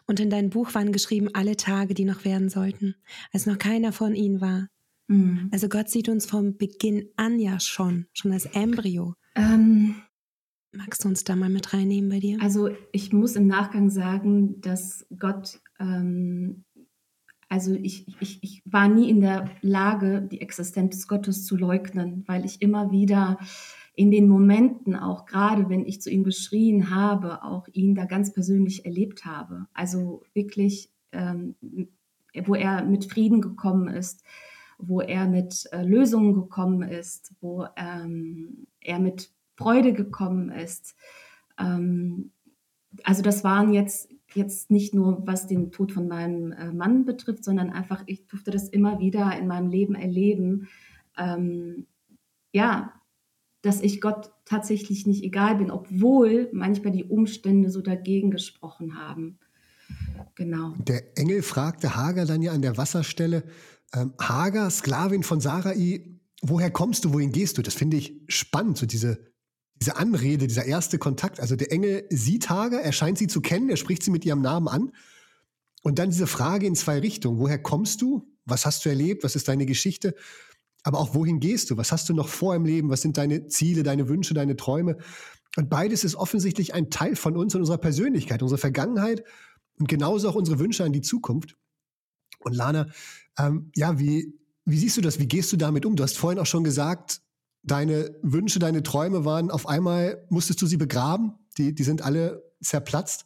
und 0.07 0.19
in 0.19 0.29
dein 0.29 0.49
Buch 0.49 0.73
waren 0.73 0.91
geschrieben 0.91 1.29
alle 1.33 1.57
Tage, 1.57 1.93
die 1.93 2.05
noch 2.05 2.25
werden 2.25 2.49
sollten, 2.49 2.95
als 3.31 3.45
noch 3.45 3.57
keiner 3.57 3.91
von 3.91 4.15
ihnen 4.15 4.41
war. 4.41 4.67
Mhm. 5.07 5.49
Also 5.51 5.67
Gott 5.67 5.89
sieht 5.89 6.09
uns 6.09 6.25
vom 6.25 6.57
Beginn 6.57 7.09
an 7.17 7.39
ja 7.39 7.59
schon, 7.59 8.07
schon 8.13 8.31
als 8.31 8.45
Embryo. 8.45 9.15
Ähm, 9.35 9.95
Magst 10.73 11.03
du 11.03 11.09
uns 11.09 11.25
da 11.25 11.35
mal 11.35 11.49
mit 11.49 11.73
reinnehmen 11.73 12.09
bei 12.09 12.19
dir? 12.19 12.41
Also 12.41 12.69
ich 12.93 13.11
muss 13.11 13.35
im 13.35 13.45
Nachgang 13.45 13.89
sagen, 13.89 14.61
dass 14.61 15.05
Gott, 15.19 15.59
ähm, 15.79 16.63
also 17.49 17.73
ich, 17.73 18.07
ich, 18.21 18.41
ich 18.41 18.61
war 18.63 18.87
nie 18.87 19.09
in 19.09 19.19
der 19.19 19.51
Lage, 19.61 20.21
die 20.21 20.39
Existenz 20.39 21.09
Gottes 21.09 21.45
zu 21.45 21.57
leugnen, 21.57 22.23
weil 22.25 22.45
ich 22.45 22.61
immer 22.61 22.91
wieder 22.91 23.37
in 23.93 24.11
den 24.11 24.27
Momenten, 24.27 24.95
auch 24.95 25.25
gerade 25.25 25.69
wenn 25.69 25.85
ich 25.85 26.01
zu 26.01 26.09
ihm 26.09 26.23
geschrien 26.23 26.89
habe, 26.89 27.43
auch 27.43 27.67
ihn 27.73 27.95
da 27.95 28.05
ganz 28.05 28.33
persönlich 28.33 28.85
erlebt 28.85 29.25
habe. 29.25 29.67
Also 29.73 30.23
wirklich, 30.33 30.91
ähm, 31.11 31.55
wo 32.45 32.55
er 32.55 32.83
mit 32.83 33.05
Frieden 33.05 33.41
gekommen 33.41 33.89
ist, 33.89 34.23
wo 34.77 35.01
er 35.01 35.27
mit 35.27 35.67
äh, 35.71 35.83
Lösungen 35.83 36.33
gekommen 36.33 36.81
ist, 36.83 37.33
wo 37.41 37.65
ähm, 37.75 38.67
er 38.79 38.99
mit 38.99 39.31
Freude 39.55 39.93
gekommen 39.93 40.49
ist. 40.49 40.95
Ähm, 41.59 42.31
also 43.03 43.21
das 43.21 43.43
waren 43.43 43.73
jetzt 43.73 44.09
jetzt 44.33 44.71
nicht 44.71 44.93
nur 44.93 45.27
was 45.27 45.47
den 45.47 45.71
Tod 45.71 45.91
von 45.91 46.07
meinem 46.07 46.53
äh, 46.53 46.71
Mann 46.71 47.05
betrifft, 47.05 47.43
sondern 47.43 47.69
einfach 47.69 48.03
ich 48.05 48.27
durfte 48.27 48.51
das 48.51 48.69
immer 48.69 48.99
wieder 48.99 49.37
in 49.37 49.47
meinem 49.47 49.69
Leben 49.69 49.95
erleben. 49.95 50.69
Ähm, 51.17 51.87
ja, 52.53 52.93
dass 53.61 53.81
ich 53.81 54.01
Gott 54.01 54.31
tatsächlich 54.45 55.05
nicht 55.05 55.23
egal 55.23 55.55
bin, 55.55 55.71
obwohl 55.71 56.49
manchmal 56.51 56.91
die 56.91 57.03
Umstände 57.03 57.69
so 57.69 57.81
dagegen 57.81 58.31
gesprochen 58.31 58.97
haben. 58.97 59.39
Genau. 60.35 60.73
Der 60.87 61.17
Engel 61.17 61.41
fragte 61.41 61.95
Hagar 61.95 62.25
dann 62.25 62.41
ja 62.41 62.51
an 62.53 62.61
der 62.61 62.77
Wasserstelle, 62.77 63.43
ähm, 63.93 64.13
Hagar, 64.19 64.69
Sklavin 64.69 65.23
von 65.23 65.41
Sarai, 65.41 66.17
woher 66.41 66.71
kommst 66.71 67.05
du, 67.05 67.13
wohin 67.13 67.31
gehst 67.31 67.57
du? 67.57 67.61
Das 67.61 67.73
finde 67.73 67.97
ich 67.97 68.13
spannend, 68.27 68.77
so 68.77 68.85
diese, 68.85 69.19
diese 69.75 69.97
Anrede, 69.97 70.47
dieser 70.47 70.65
erste 70.65 70.97
Kontakt. 70.97 71.39
Also 71.39 71.55
der 71.55 71.71
Engel 71.71 72.05
sieht 72.09 72.49
Hagar, 72.49 72.81
er 72.81 72.93
scheint 72.93 73.17
sie 73.17 73.27
zu 73.27 73.41
kennen, 73.41 73.69
er 73.69 73.77
spricht 73.77 74.03
sie 74.03 74.11
mit 74.11 74.25
ihrem 74.25 74.41
Namen 74.41 74.67
an. 74.67 74.91
Und 75.83 75.99
dann 75.99 76.11
diese 76.11 76.27
Frage 76.27 76.67
in 76.67 76.75
zwei 76.75 76.99
Richtungen. 76.99 77.39
Woher 77.39 77.61
kommst 77.61 78.01
du? 78.01 78.27
Was 78.45 78.65
hast 78.65 78.85
du 78.85 78.89
erlebt? 78.89 79.23
Was 79.23 79.35
ist 79.35 79.47
deine 79.47 79.65
Geschichte? 79.65 80.15
Aber 80.83 80.99
auch 80.99 81.13
wohin 81.13 81.39
gehst 81.39 81.69
du? 81.69 81.77
Was 81.77 81.91
hast 81.91 82.09
du 82.09 82.13
noch 82.13 82.27
vor 82.27 82.55
im 82.55 82.65
Leben? 82.65 82.89
Was 82.89 83.01
sind 83.01 83.17
deine 83.17 83.47
Ziele, 83.47 83.83
deine 83.83 84.09
Wünsche, 84.09 84.33
deine 84.33 84.55
Träume? 84.55 84.97
Und 85.57 85.69
beides 85.69 86.03
ist 86.03 86.15
offensichtlich 86.15 86.73
ein 86.73 86.89
Teil 86.89 87.15
von 87.15 87.35
uns 87.35 87.53
und 87.55 87.61
unserer 87.61 87.77
Persönlichkeit, 87.77 88.41
unserer 88.41 88.59
Vergangenheit 88.59 89.23
und 89.79 89.87
genauso 89.87 90.29
auch 90.29 90.35
unsere 90.35 90.59
Wünsche 90.59 90.83
an 90.83 90.93
die 90.93 91.01
Zukunft. 91.01 91.57
Und 92.39 92.55
Lana, 92.55 92.87
ähm, 93.37 93.71
ja, 93.75 93.99
wie, 93.99 94.33
wie 94.65 94.77
siehst 94.77 94.97
du 94.97 95.01
das? 95.01 95.19
Wie 95.19 95.27
gehst 95.27 95.51
du 95.51 95.57
damit 95.57 95.85
um? 95.85 95.95
Du 95.95 96.03
hast 96.03 96.17
vorhin 96.17 96.39
auch 96.39 96.45
schon 96.45 96.63
gesagt, 96.63 97.21
deine 97.63 98.15
Wünsche, 98.21 98.59
deine 98.59 98.83
Träume 98.83 99.25
waren 99.25 99.51
auf 99.51 99.67
einmal, 99.67 100.25
musstest 100.29 100.61
du 100.61 100.67
sie 100.67 100.77
begraben? 100.77 101.33
Die, 101.57 101.75
die 101.75 101.83
sind 101.83 102.01
alle 102.01 102.43
zerplatzt. 102.61 103.25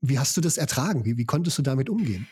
Wie 0.00 0.18
hast 0.18 0.36
du 0.36 0.40
das 0.40 0.56
ertragen? 0.56 1.04
Wie, 1.04 1.16
wie 1.16 1.26
konntest 1.26 1.58
du 1.58 1.62
damit 1.62 1.88
umgehen? 1.88 2.26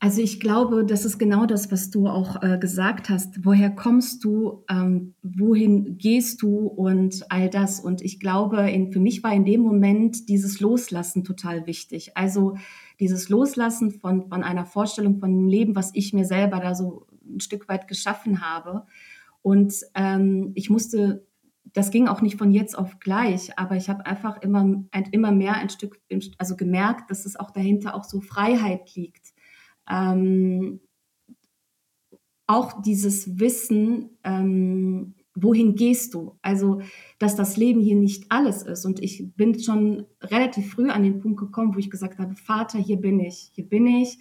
Also 0.00 0.22
ich 0.22 0.38
glaube, 0.38 0.84
das 0.84 1.04
ist 1.04 1.18
genau 1.18 1.44
das, 1.44 1.72
was 1.72 1.90
du 1.90 2.06
auch 2.06 2.40
äh, 2.40 2.56
gesagt 2.58 3.08
hast. 3.08 3.44
Woher 3.44 3.70
kommst 3.70 4.22
du? 4.22 4.64
Ähm, 4.70 5.14
wohin 5.22 5.98
gehst 5.98 6.40
du? 6.42 6.68
Und 6.68 7.24
all 7.32 7.50
das. 7.50 7.80
Und 7.80 8.00
ich 8.02 8.20
glaube, 8.20 8.70
in, 8.70 8.92
für 8.92 9.00
mich 9.00 9.24
war 9.24 9.34
in 9.34 9.44
dem 9.44 9.60
Moment 9.60 10.28
dieses 10.28 10.60
Loslassen 10.60 11.24
total 11.24 11.66
wichtig. 11.66 12.16
Also 12.16 12.56
dieses 13.00 13.28
Loslassen 13.28 13.90
von, 13.90 14.28
von 14.28 14.44
einer 14.44 14.66
Vorstellung 14.66 15.18
von 15.18 15.32
dem 15.32 15.48
Leben, 15.48 15.74
was 15.74 15.90
ich 15.94 16.12
mir 16.12 16.24
selber 16.24 16.60
da 16.60 16.76
so 16.76 17.06
ein 17.28 17.40
Stück 17.40 17.68
weit 17.68 17.88
geschaffen 17.88 18.40
habe. 18.40 18.86
Und 19.42 19.74
ähm, 19.96 20.52
ich 20.54 20.70
musste, 20.70 21.26
das 21.72 21.90
ging 21.90 22.06
auch 22.06 22.22
nicht 22.22 22.38
von 22.38 22.52
jetzt 22.52 22.78
auf 22.78 23.00
gleich, 23.00 23.58
aber 23.58 23.74
ich 23.74 23.88
habe 23.88 24.06
einfach 24.06 24.40
immer, 24.42 24.84
immer 25.10 25.32
mehr 25.32 25.54
ein 25.54 25.70
Stück, 25.70 26.00
also 26.38 26.54
gemerkt, 26.54 27.10
dass 27.10 27.26
es 27.26 27.34
auch 27.34 27.50
dahinter 27.50 27.96
auch 27.96 28.04
so 28.04 28.20
Freiheit 28.20 28.94
liegt 28.94 29.27
ähm, 29.90 30.80
auch 32.46 32.80
dieses 32.82 33.38
Wissen, 33.38 34.10
ähm, 34.24 35.14
wohin 35.34 35.74
gehst 35.74 36.14
du? 36.14 36.38
Also, 36.42 36.80
dass 37.18 37.36
das 37.36 37.56
Leben 37.56 37.80
hier 37.80 37.96
nicht 37.96 38.26
alles 38.30 38.62
ist. 38.62 38.84
Und 38.84 39.02
ich 39.02 39.32
bin 39.36 39.58
schon 39.60 40.06
relativ 40.22 40.72
früh 40.72 40.88
an 40.88 41.02
den 41.02 41.20
Punkt 41.20 41.38
gekommen, 41.38 41.74
wo 41.74 41.78
ich 41.78 41.90
gesagt 41.90 42.18
habe, 42.18 42.34
Vater, 42.34 42.78
hier 42.78 42.96
bin 42.96 43.20
ich, 43.20 43.50
hier 43.52 43.68
bin 43.68 43.86
ich. 43.86 44.18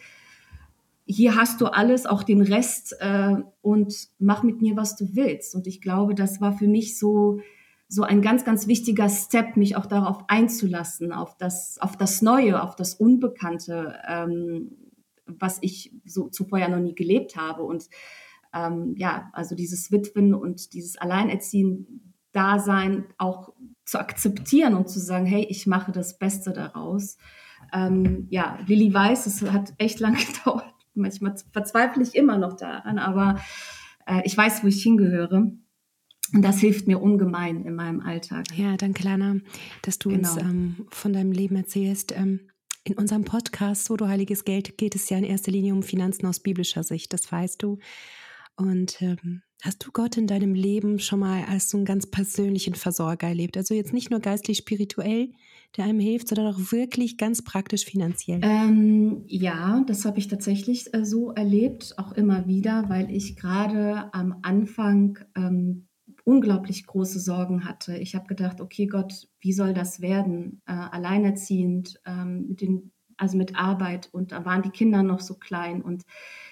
Hier 1.05 1.35
hast 1.35 1.61
du 1.61 1.67
alles, 1.67 2.05
auch 2.05 2.21
den 2.23 2.41
Rest 2.41 2.95
äh, 2.99 3.35
und 3.61 3.95
mach 4.19 4.43
mit 4.43 4.61
mir, 4.61 4.75
was 4.75 4.97
du 4.97 5.15
willst. 5.15 5.55
Und 5.55 5.65
ich 5.65 5.79
glaube, 5.79 6.13
das 6.13 6.41
war 6.41 6.51
für 6.51 6.67
mich 6.67 6.99
so, 6.99 7.39
so 7.87 8.03
ein 8.03 8.21
ganz, 8.21 8.43
ganz 8.43 8.67
wichtiger 8.67 9.07
Step, 9.07 9.55
mich 9.55 9.77
auch 9.77 9.85
darauf 9.85 10.25
einzulassen, 10.27 11.13
auf 11.13 11.37
das, 11.37 11.77
auf 11.79 11.95
das 11.95 12.21
Neue, 12.21 12.61
auf 12.61 12.75
das 12.75 12.93
Unbekannte. 12.95 13.95
Ähm, 14.05 14.86
was 15.27 15.57
ich 15.61 15.93
so 16.05 16.29
zuvor 16.29 16.59
ja 16.59 16.69
noch 16.69 16.79
nie 16.79 16.95
gelebt 16.95 17.35
habe. 17.35 17.63
Und 17.63 17.89
ähm, 18.53 18.95
ja, 18.97 19.29
also 19.33 19.55
dieses 19.55 19.91
Witwen 19.91 20.33
und 20.33 20.71
dieses 20.73 20.97
Alleinerziehen-Dasein 20.97 23.05
auch 23.17 23.53
zu 23.85 23.99
akzeptieren 23.99 24.75
und 24.75 24.89
zu 24.89 24.99
sagen, 24.99 25.25
hey, 25.25 25.45
ich 25.49 25.67
mache 25.67 25.91
das 25.91 26.17
Beste 26.17 26.53
daraus. 26.53 27.17
Ähm, 27.73 28.27
ja, 28.29 28.59
Lilly 28.67 28.93
weiß, 28.93 29.25
es 29.25 29.41
hat 29.43 29.73
echt 29.77 29.99
lange 29.99 30.17
gedauert. 30.25 30.73
Manchmal 30.93 31.35
verzweifle 31.51 32.03
ich 32.03 32.15
immer 32.15 32.37
noch 32.37 32.53
daran, 32.53 32.99
aber 32.99 33.39
äh, 34.05 34.21
ich 34.25 34.35
weiß, 34.35 34.63
wo 34.63 34.67
ich 34.67 34.81
hingehöre. 34.81 35.51
Und 36.33 36.41
das 36.41 36.59
hilft 36.59 36.87
mir 36.87 37.01
ungemein 37.01 37.63
in 37.63 37.75
meinem 37.75 38.01
Alltag. 38.01 38.45
Ja, 38.55 38.75
danke, 38.75 39.03
Lana, 39.03 39.37
dass 39.83 39.97
du 39.97 40.09
genau. 40.09 40.29
uns 40.29 40.41
ähm, 40.41 40.87
von 40.89 41.13
deinem 41.13 41.31
Leben 41.31 41.55
erzählst. 41.55 42.13
Ähm, 42.17 42.41
in 42.87 42.97
unserem 42.97 43.25
Podcast 43.25 43.85
So 43.85 43.97
du 43.97 44.07
heiliges 44.07 44.45
Geld 44.45 44.77
geht 44.77 44.95
es 44.95 45.09
ja 45.09 45.17
in 45.17 45.25
erster 45.25 45.51
Linie 45.51 45.73
um 45.73 45.83
Finanzen 45.83 46.25
aus 46.25 46.39
biblischer 46.39 46.83
Sicht, 46.83 47.11
das 47.11 47.29
weißt 47.31 47.61
du. 47.61 47.79
Und 48.55 49.01
ähm, 49.01 49.41
hast 49.61 49.85
du 49.85 49.91
Gott 49.91 50.17
in 50.17 50.25
deinem 50.25 50.53
Leben 50.53 50.99
schon 50.99 51.19
mal 51.19 51.43
als 51.43 51.69
so 51.69 51.77
einen 51.77 51.85
ganz 51.85 52.07
persönlichen 52.07 52.75
Versorger 52.75 53.27
erlebt? 53.27 53.57
Also 53.57 53.73
jetzt 53.73 53.93
nicht 53.93 54.09
nur 54.09 54.19
geistlich, 54.19 54.59
spirituell, 54.59 55.31
der 55.75 55.85
einem 55.85 55.99
hilft, 55.99 56.29
sondern 56.29 56.47
auch 56.47 56.71
wirklich 56.71 57.17
ganz 57.17 57.43
praktisch 57.43 57.85
finanziell. 57.85 58.39
Ähm, 58.41 59.23
ja, 59.27 59.83
das 59.85 60.05
habe 60.05 60.19
ich 60.19 60.27
tatsächlich 60.27 60.93
äh, 60.93 61.05
so 61.05 61.31
erlebt, 61.31 61.93
auch 61.97 62.13
immer 62.13 62.47
wieder, 62.47 62.85
weil 62.87 63.11
ich 63.11 63.35
gerade 63.35 64.13
am 64.13 64.39
Anfang 64.43 65.19
ähm, 65.35 65.86
unglaublich 66.27 66.85
große 66.85 67.21
Sorgen 67.21 67.63
hatte. 67.63 67.97
Ich 67.97 68.13
habe 68.13 68.27
gedacht, 68.27 68.59
okay 68.59 68.85
Gott, 68.87 69.29
wie 69.39 69.53
soll 69.53 69.73
das 69.73 70.01
werden? 70.01 70.61
Äh, 70.65 70.73
alleinerziehend, 70.73 72.01
ähm, 72.05 72.49
mit 72.49 72.59
den, 72.59 72.91
also 73.15 73.37
mit 73.37 73.55
Arbeit 73.55 74.09
und 74.11 74.33
da 74.33 74.43
waren 74.43 74.61
die 74.61 74.69
Kinder 74.69 75.03
noch 75.03 75.21
so 75.21 75.35
klein 75.35 75.81
und 75.81 76.03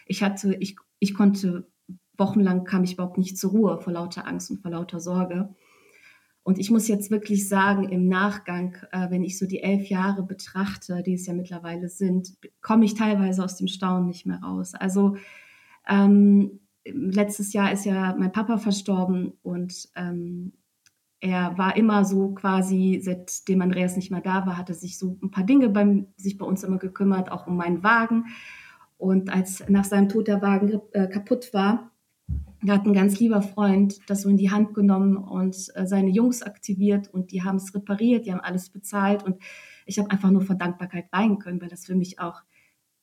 ich 0.06 0.24
hatte, 0.24 0.56
ich, 0.62 0.78
ich 1.00 1.14
konnte 1.14 1.68
wochenlang 2.18 2.64
kam 2.64 2.86
ich 2.86 2.94
überhaupt 2.94 3.18
nicht 3.18 3.38
zur 3.38 3.52
Ruhe 3.52 3.78
vor 3.78 3.92
lauter 3.92 4.26
Angst 4.26 4.50
und 4.50 4.62
vor 4.62 4.72
lauter 4.72 5.02
Sorge. 5.02 5.54
Und 6.44 6.58
ich 6.58 6.72
muss 6.72 6.88
jetzt 6.88 7.12
wirklich 7.12 7.50
sagen, 7.50 7.90
im 7.90 8.08
Nachgang, 8.08 8.78
äh, 8.94 9.10
wenn 9.10 9.24
ich 9.24 9.38
so 9.38 9.46
die 9.46 9.62
elf 9.62 9.88
Jahre 9.88 10.24
betrachte, 10.24 11.04
die 11.04 11.16
es 11.16 11.26
ja 11.26 11.34
mittlerweile 11.34 11.90
sind, 11.90 12.38
komme 12.62 12.86
ich 12.86 12.94
teilweise 12.94 13.44
aus 13.44 13.58
dem 13.58 13.68
Staunen 13.68 14.08
nicht 14.08 14.26
mehr 14.26 14.40
raus. 14.40 14.74
Also 14.74 15.18
ähm, 15.86 16.62
letztes 16.86 17.54
Jahr 17.54 17.72
ist 17.72 17.86
ja 17.86 18.16
mein 18.18 18.32
Papa 18.32 18.58
verstorben 18.58 19.34
und 19.42 19.90
ähm, 19.96 20.54
er 21.20 21.58
war 21.58 21.76
immer 21.76 22.06
so 22.06 22.34
quasi, 22.34 23.02
seitdem 23.04 23.62
Andreas 23.62 23.96
nicht 23.96 24.12
mehr 24.12 24.22
da 24.22 24.46
war, 24.46 24.58
hatte 24.58 24.74
sich 24.74 25.00
so 25.00 25.18
ein 25.24 25.32
paar 25.32 25.44
Dinge 25.44 25.70
beim, 25.70 26.08
sich 26.18 26.38
bei 26.38 26.46
uns 26.46 26.64
immer 26.64 26.78
gekümmert, 26.78 27.32
auch 27.32 27.48
um 27.48 27.56
meinen 27.58 27.84
Wagen. 27.84 28.26
Und 28.98 29.34
als 29.34 29.68
nach 29.68 29.86
seinem 29.86 30.10
Tod 30.10 30.28
der 30.28 30.42
Wagen 30.42 30.82
äh, 30.92 31.08
kaputt 31.08 31.54
war, 31.54 31.92
hat 32.68 32.86
ein 32.86 32.94
ganz 32.94 33.20
lieber 33.20 33.42
Freund 33.42 34.00
das 34.08 34.22
so 34.22 34.30
in 34.30 34.38
die 34.38 34.52
Hand 34.52 34.74
genommen 34.74 35.18
und 35.18 35.56
äh, 35.76 35.86
seine 35.86 36.10
Jungs 36.10 36.42
aktiviert 36.42 37.14
und 37.14 37.32
die 37.32 37.44
haben 37.44 37.58
es 37.58 37.74
repariert, 37.74 38.26
die 38.26 38.32
haben 38.32 38.40
alles 38.40 38.70
bezahlt 38.70 39.24
und 39.24 39.42
ich 39.86 40.00
habe 40.00 40.10
einfach 40.12 40.32
nur 40.32 40.42
vor 40.42 40.56
Dankbarkeit 40.56 41.06
weinen 41.12 41.40
können, 41.40 41.62
weil 41.62 41.70
das 41.70 41.86
für 41.86 41.96
mich 41.96 42.20
auch 42.20 42.42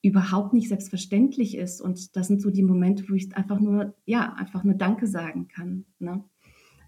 überhaupt 0.03 0.53
nicht 0.53 0.69
selbstverständlich 0.69 1.57
ist. 1.57 1.81
Und 1.81 2.17
das 2.17 2.27
sind 2.27 2.43
so 2.43 2.51
die 2.51 2.65
Momente, 2.65 3.05
wo 3.09 3.15
ich 3.15 3.35
einfach 3.37 3.61
nur, 3.61 3.95
ja, 4.05 4.35
einfach 4.35 4.65
nur 4.65 4.75
Danke 4.75 5.07
sagen 5.07 5.49
kann. 5.49 5.87
Ne? 6.01 6.25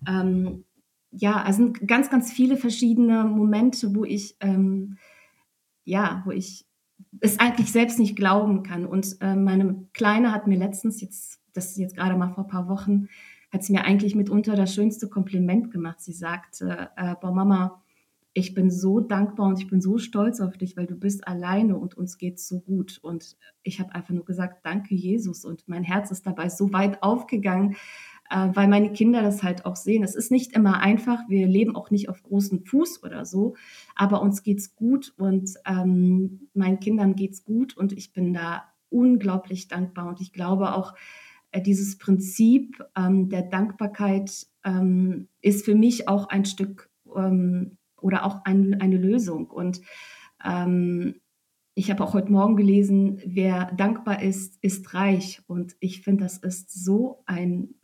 Ähm, 0.06 0.64
ja, 1.12 1.42
also 1.42 1.73
ganz, 1.87 2.11
ganz 2.11 2.33
viele 2.33 2.56
verschiedene 2.56 3.25
Momente, 3.25 3.94
wo 3.94 4.04
ich, 4.04 4.37
ähm, 4.40 4.99
ja, 5.85 6.23
wo 6.26 6.33
ich 6.33 6.66
es 7.21 7.38
eigentlich 7.38 7.71
selbst 7.71 8.00
nicht 8.00 8.16
glauben 8.16 8.64
kann. 8.64 8.85
Und 8.85 9.16
äh, 9.21 9.37
meine 9.37 9.87
Kleine 9.92 10.33
hat 10.33 10.49
mir 10.49 10.59
letztens, 10.59 11.00
jetzt, 11.00 11.40
das 11.52 11.71
ist 11.71 11.78
jetzt 11.78 11.97
gerade 11.97 12.16
mal 12.16 12.33
vor 12.35 12.44
ein 12.44 12.50
paar 12.50 12.68
Wochen, 12.68 13.09
hat 13.52 13.62
sie 13.62 13.73
mir 13.73 13.85
eigentlich 13.85 14.16
mitunter 14.16 14.56
das 14.56 14.75
schönste 14.75 15.09
Kompliment 15.09 15.71
gemacht. 15.71 16.00
Sie 16.00 16.12
sagte, 16.12 16.90
äh, 16.97 17.14
boah, 17.21 17.33
Mama, 17.33 17.83
ich 18.36 18.52
bin 18.52 18.68
so 18.70 18.98
dankbar 18.98 19.46
und 19.46 19.60
ich 19.60 19.68
bin 19.68 19.80
so 19.80 19.96
stolz 19.96 20.40
auf 20.40 20.58
dich, 20.58 20.76
weil 20.76 20.86
du 20.86 20.96
bist 20.96 21.26
alleine 21.26 21.78
und 21.78 21.96
uns 21.96 22.18
geht's 22.18 22.48
so 22.48 22.60
gut. 22.60 22.98
Und 23.00 23.36
ich 23.62 23.78
habe 23.78 23.94
einfach 23.94 24.12
nur 24.12 24.24
gesagt, 24.24 24.66
danke 24.66 24.96
Jesus. 24.96 25.44
Und 25.44 25.68
mein 25.68 25.84
Herz 25.84 26.10
ist 26.10 26.26
dabei 26.26 26.48
so 26.48 26.72
weit 26.72 27.00
aufgegangen, 27.04 27.76
äh, 28.28 28.48
weil 28.52 28.66
meine 28.66 28.92
Kinder 28.92 29.22
das 29.22 29.44
halt 29.44 29.64
auch 29.64 29.76
sehen. 29.76 30.02
Es 30.02 30.16
ist 30.16 30.32
nicht 30.32 30.52
immer 30.52 30.80
einfach. 30.80 31.20
Wir 31.28 31.46
leben 31.46 31.76
auch 31.76 31.92
nicht 31.92 32.08
auf 32.08 32.24
großem 32.24 32.64
Fuß 32.64 33.04
oder 33.04 33.24
so, 33.24 33.54
aber 33.94 34.20
uns 34.20 34.42
geht's 34.42 34.74
gut 34.74 35.14
und 35.16 35.50
ähm, 35.64 36.48
meinen 36.54 36.80
Kindern 36.80 37.14
geht's 37.14 37.44
gut 37.44 37.76
und 37.76 37.92
ich 37.92 38.12
bin 38.12 38.34
da 38.34 38.64
unglaublich 38.90 39.68
dankbar. 39.68 40.08
Und 40.08 40.20
ich 40.20 40.32
glaube 40.32 40.74
auch, 40.74 40.94
äh, 41.52 41.62
dieses 41.62 41.98
Prinzip 41.98 42.84
ähm, 42.96 43.28
der 43.28 43.42
Dankbarkeit 43.42 44.48
ähm, 44.64 45.28
ist 45.40 45.64
für 45.64 45.76
mich 45.76 46.08
auch 46.08 46.28
ein 46.28 46.44
Stück 46.44 46.90
ähm, 47.14 47.76
oder 48.04 48.26
auch 48.26 48.44
ein, 48.44 48.80
eine 48.80 48.99
Lösung. 48.99 49.46
Und 49.49 49.80
ähm, 50.44 51.14
ich 51.75 51.90
habe 51.90 52.04
auch 52.04 52.12
heute 52.12 52.30
Morgen 52.30 52.54
gelesen, 52.54 53.20
wer 53.25 53.73
dankbar 53.73 54.23
ist, 54.23 54.58
ist 54.62 54.92
reich. 54.94 55.42
Und 55.46 55.75
ich 55.80 56.02
finde, 56.02 56.25
das 56.25 56.37
ist 56.37 56.84
so 56.84 57.23
ein, 57.25 57.75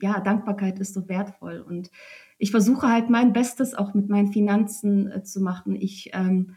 ja, 0.00 0.20
Dankbarkeit 0.20 0.78
ist 0.78 0.92
so 0.92 1.08
wertvoll. 1.08 1.60
Und 1.60 1.90
ich 2.38 2.50
versuche 2.50 2.88
halt 2.88 3.08
mein 3.08 3.32
Bestes 3.32 3.74
auch 3.74 3.94
mit 3.94 4.08
meinen 4.10 4.28
Finanzen 4.28 5.10
äh, 5.10 5.22
zu 5.22 5.40
machen. 5.40 5.74
Ich 5.74 6.10
ähm, 6.12 6.56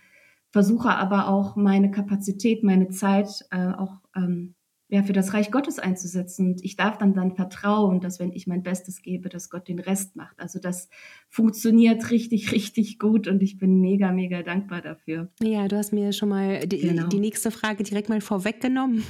versuche 0.51 0.89
aber 0.89 1.30
auch 1.30 1.56
meine 1.56 1.92
Kapazität, 1.92 2.62
meine 2.62 2.89
Zeit 2.89 3.46
äh, 3.51 3.72
auch 3.72 4.01
ähm, 4.15 4.53
ja, 4.94 5.02
für 5.02 5.12
das 5.12 5.34
Reich 5.34 5.50
Gottes 5.50 5.80
einzusetzen. 5.80 6.52
Und 6.52 6.64
ich 6.64 6.76
darf 6.76 7.00
dann 7.00 7.16
dann 7.16 7.36
vertrauen, 7.36 8.00
dass 8.00 8.20
wenn 8.20 8.32
ich 8.32 8.46
mein 8.46 8.62
Bestes 8.62 9.02
gebe, 9.02 9.28
dass 9.28 9.50
Gott 9.50 9.68
den 9.68 9.80
Rest 9.80 10.16
macht. 10.16 10.40
Also 10.40 10.60
das 10.60 10.88
funktioniert 11.30 12.12
richtig, 12.12 12.52
richtig 12.52 13.00
gut 13.00 13.28
und 13.28 13.42
ich 13.42 13.58
bin 13.58 13.82
mega, 13.82 14.12
mega 14.12 14.44
dankbar 14.44 14.82
dafür. 14.82 15.32
Ja, 15.42 15.68
du 15.68 15.78
hast 15.78 15.94
mir 15.94 16.14
schon 16.14 16.30
mal 16.30 16.68
die, 16.68 16.78
genau. 16.78 17.08
die 17.08 17.18
nächste 17.18 17.50
Frage 17.50 17.84
direkt 17.84 18.10
mal 18.10 18.22
vorweggenommen. 18.22 19.04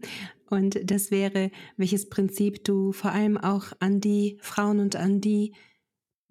und 0.50 0.78
das 0.84 1.10
wäre, 1.10 1.50
welches 1.78 2.10
Prinzip 2.10 2.62
du 2.64 2.92
vor 2.92 3.12
allem 3.12 3.38
auch 3.38 3.72
an 3.80 4.02
die 4.02 4.36
Frauen 4.42 4.78
und 4.78 4.94
an 4.94 5.22
die 5.22 5.54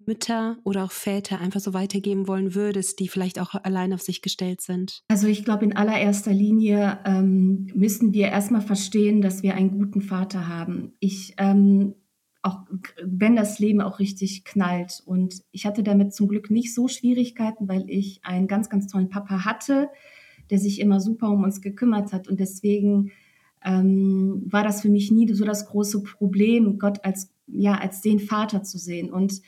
Mütter 0.06 0.58
oder 0.64 0.84
auch 0.84 0.92
Väter 0.92 1.40
einfach 1.40 1.60
so 1.60 1.74
weitergeben 1.74 2.28
wollen 2.28 2.54
würdest, 2.54 2.98
die 3.00 3.08
vielleicht 3.08 3.40
auch 3.40 3.54
allein 3.54 3.92
auf 3.92 4.02
sich 4.02 4.22
gestellt 4.22 4.60
sind? 4.60 5.02
Also 5.08 5.26
ich 5.26 5.44
glaube, 5.44 5.64
in 5.64 5.76
allererster 5.76 6.32
Linie 6.32 6.98
ähm, 7.04 7.68
müssen 7.74 8.12
wir 8.12 8.28
erstmal 8.28 8.62
verstehen, 8.62 9.20
dass 9.22 9.42
wir 9.42 9.54
einen 9.54 9.70
guten 9.70 10.00
Vater 10.00 10.48
haben. 10.48 10.92
Ich, 11.00 11.34
ähm, 11.38 11.94
auch 12.42 12.60
wenn 13.02 13.36
das 13.36 13.58
Leben 13.58 13.80
auch 13.80 13.98
richtig 13.98 14.44
knallt. 14.44 15.02
Und 15.04 15.42
ich 15.52 15.66
hatte 15.66 15.82
damit 15.82 16.14
zum 16.14 16.28
Glück 16.28 16.50
nicht 16.50 16.74
so 16.74 16.88
Schwierigkeiten, 16.88 17.68
weil 17.68 17.84
ich 17.88 18.20
einen 18.24 18.48
ganz, 18.48 18.70
ganz 18.70 18.86
tollen 18.86 19.10
Papa 19.10 19.44
hatte, 19.44 19.88
der 20.50 20.58
sich 20.58 20.80
immer 20.80 21.00
super 21.00 21.30
um 21.30 21.44
uns 21.44 21.60
gekümmert 21.60 22.12
hat. 22.12 22.28
Und 22.28 22.40
deswegen 22.40 23.12
ähm, 23.64 24.42
war 24.46 24.64
das 24.64 24.82
für 24.82 24.88
mich 24.88 25.10
nie 25.10 25.32
so 25.32 25.44
das 25.44 25.66
große 25.66 26.02
Problem, 26.02 26.78
Gott 26.78 27.04
als, 27.04 27.32
ja, 27.46 27.74
als 27.74 28.00
den 28.00 28.18
Vater 28.18 28.62
zu 28.62 28.78
sehen. 28.78 29.10
Und 29.10 29.42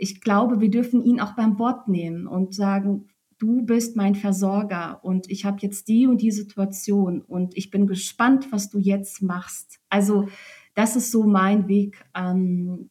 ich 0.00 0.22
glaube, 0.22 0.60
wir 0.60 0.70
dürfen 0.70 1.04
ihn 1.04 1.20
auch 1.20 1.32
beim 1.32 1.58
Wort 1.58 1.86
nehmen 1.86 2.26
und 2.26 2.54
sagen, 2.54 3.08
du 3.38 3.62
bist 3.62 3.96
mein 3.96 4.14
Versorger 4.14 5.04
und 5.04 5.30
ich 5.30 5.44
habe 5.44 5.58
jetzt 5.60 5.88
die 5.88 6.06
und 6.06 6.22
die 6.22 6.30
Situation 6.30 7.20
und 7.20 7.56
ich 7.56 7.70
bin 7.70 7.86
gespannt, 7.86 8.50
was 8.50 8.70
du 8.70 8.78
jetzt 8.78 9.22
machst. 9.22 9.78
Also 9.90 10.28
das 10.74 10.96
ist 10.96 11.10
so 11.10 11.24
mein 11.24 11.68
Weg, 11.68 12.02
ähm, 12.14 12.90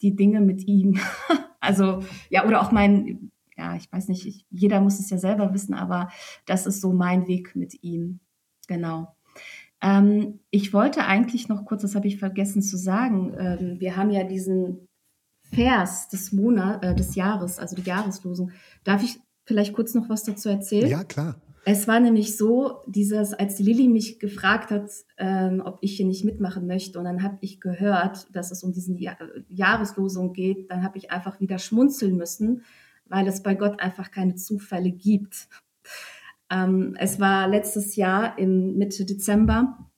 die 0.00 0.14
Dinge 0.14 0.40
mit 0.40 0.66
ihm. 0.68 0.98
also 1.60 2.00
ja, 2.30 2.46
oder 2.46 2.62
auch 2.62 2.70
mein, 2.70 3.32
ja, 3.56 3.74
ich 3.74 3.92
weiß 3.92 4.08
nicht, 4.08 4.24
ich, 4.24 4.46
jeder 4.50 4.80
muss 4.80 5.00
es 5.00 5.10
ja 5.10 5.18
selber 5.18 5.52
wissen, 5.54 5.74
aber 5.74 6.08
das 6.46 6.66
ist 6.66 6.80
so 6.80 6.92
mein 6.92 7.26
Weg 7.26 7.56
mit 7.56 7.82
ihm. 7.82 8.20
Genau. 8.68 9.16
Ähm, 9.82 10.38
ich 10.50 10.72
wollte 10.72 11.04
eigentlich 11.04 11.48
noch 11.48 11.64
kurz, 11.64 11.82
das 11.82 11.96
habe 11.96 12.06
ich 12.06 12.18
vergessen 12.18 12.62
zu 12.62 12.76
sagen, 12.76 13.34
ähm, 13.36 13.80
wir 13.80 13.96
haben 13.96 14.10
ja 14.10 14.22
diesen 14.22 14.88
Vers 15.54 16.08
des 16.08 16.32
Monats, 16.32 16.86
äh, 16.86 16.94
des 16.94 17.14
Jahres, 17.14 17.58
also 17.58 17.76
die 17.76 17.82
Jahreslosung. 17.82 18.50
Darf 18.84 19.02
ich 19.02 19.18
vielleicht 19.44 19.74
kurz 19.74 19.94
noch 19.94 20.08
was 20.08 20.24
dazu 20.24 20.48
erzählen? 20.48 20.88
Ja, 20.88 21.04
klar. 21.04 21.36
Es 21.66 21.88
war 21.88 21.98
nämlich 21.98 22.36
so, 22.36 22.82
dieses, 22.86 23.32
als 23.32 23.54
die 23.54 23.62
Lilly 23.62 23.88
mich 23.88 24.18
gefragt 24.18 24.70
hat, 24.70 24.90
ähm, 25.16 25.62
ob 25.64 25.78
ich 25.80 25.96
hier 25.96 26.06
nicht 26.06 26.24
mitmachen 26.24 26.66
möchte, 26.66 26.98
und 26.98 27.06
dann 27.06 27.22
habe 27.22 27.38
ich 27.40 27.58
gehört, 27.58 28.26
dass 28.34 28.50
es 28.50 28.62
um 28.62 28.72
diesen 28.72 28.98
ja 28.98 29.16
Jahreslosung 29.48 30.34
geht, 30.34 30.70
dann 30.70 30.82
habe 30.82 30.98
ich 30.98 31.10
einfach 31.10 31.40
wieder 31.40 31.58
schmunzeln 31.58 32.16
müssen, 32.16 32.62
weil 33.06 33.26
es 33.26 33.42
bei 33.42 33.54
Gott 33.54 33.80
einfach 33.80 34.10
keine 34.10 34.34
Zufälle 34.34 34.90
gibt. 34.90 35.48
Ähm, 36.50 36.96
es 36.98 37.18
war 37.18 37.48
letztes 37.48 37.96
Jahr 37.96 38.38
im 38.38 38.76
Mitte 38.76 39.06
Dezember 39.06 39.90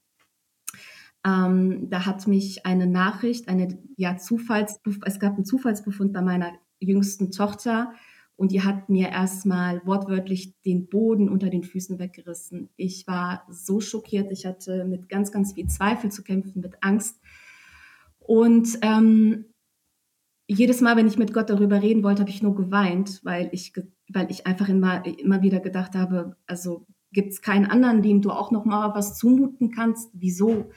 ähm, 1.27 1.91
da 1.91 2.07
hat 2.07 2.27
mich 2.29 2.65
eine 2.65 2.87
Nachricht, 2.87 3.49
eine 3.49 3.79
ja 3.97 4.17
Zufallsbefund, 4.17 5.05
es 5.07 5.19
gab 5.19 5.35
einen 5.35 5.45
Zufallsbefund 5.45 6.12
bei 6.12 6.23
meiner 6.23 6.53
jüngsten 6.79 7.33
Tochter 7.33 7.93
und 8.37 8.53
die 8.53 8.62
hat 8.62 8.89
mir 8.89 9.09
erstmal 9.09 9.85
wortwörtlich 9.85 10.55
den 10.62 10.89
Boden 10.89 11.29
unter 11.29 11.51
den 11.51 11.65
Füßen 11.65 11.99
weggerissen. 11.99 12.69
Ich 12.77 13.07
war 13.09 13.45
so 13.51 13.81
schockiert, 13.81 14.31
ich 14.31 14.47
hatte 14.47 14.85
mit 14.85 15.09
ganz, 15.09 15.33
ganz 15.33 15.55
viel 15.55 15.67
Zweifel 15.67 16.12
zu 16.12 16.23
kämpfen, 16.23 16.61
mit 16.61 16.75
Angst. 16.83 17.19
Und 18.19 18.79
ähm, 18.83 19.47
jedes 20.47 20.81
Mal, 20.81 20.97
wenn 20.97 21.09
ich 21.09 21.19
mit 21.19 21.33
Gott 21.33 21.51
darüber 21.51 21.83
reden 21.83 22.05
wollte, 22.05 22.21
habe 22.21 22.31
ich 22.31 22.43
nur 22.43 22.55
geweint, 22.55 23.21
weil 23.25 23.49
ich, 23.53 23.73
weil 24.12 24.31
ich 24.31 24.47
einfach 24.47 24.69
immer, 24.69 25.05
immer 25.05 25.43
wieder 25.43 25.59
gedacht 25.59 25.95
habe, 25.95 26.37
also 26.47 26.87
gibt 27.11 27.33
es 27.33 27.43
keinen 27.43 27.67
anderen, 27.67 28.03
dem 28.03 28.21
du 28.21 28.31
auch 28.31 28.51
noch 28.51 28.65
mal 28.65 28.95
was 28.95 29.17
zumuten 29.17 29.71
kannst? 29.71 30.11
Wieso? 30.12 30.71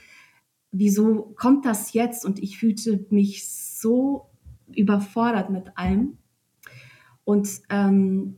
Wieso 0.71 1.33
kommt 1.35 1.65
das 1.65 1.93
jetzt? 1.93 2.25
Und 2.25 2.39
ich 2.39 2.57
fühlte 2.57 3.05
mich 3.09 3.47
so 3.47 4.29
überfordert 4.75 5.49
mit 5.49 5.77
allem. 5.77 6.17
Und 7.23 7.49
ähm, 7.69 8.37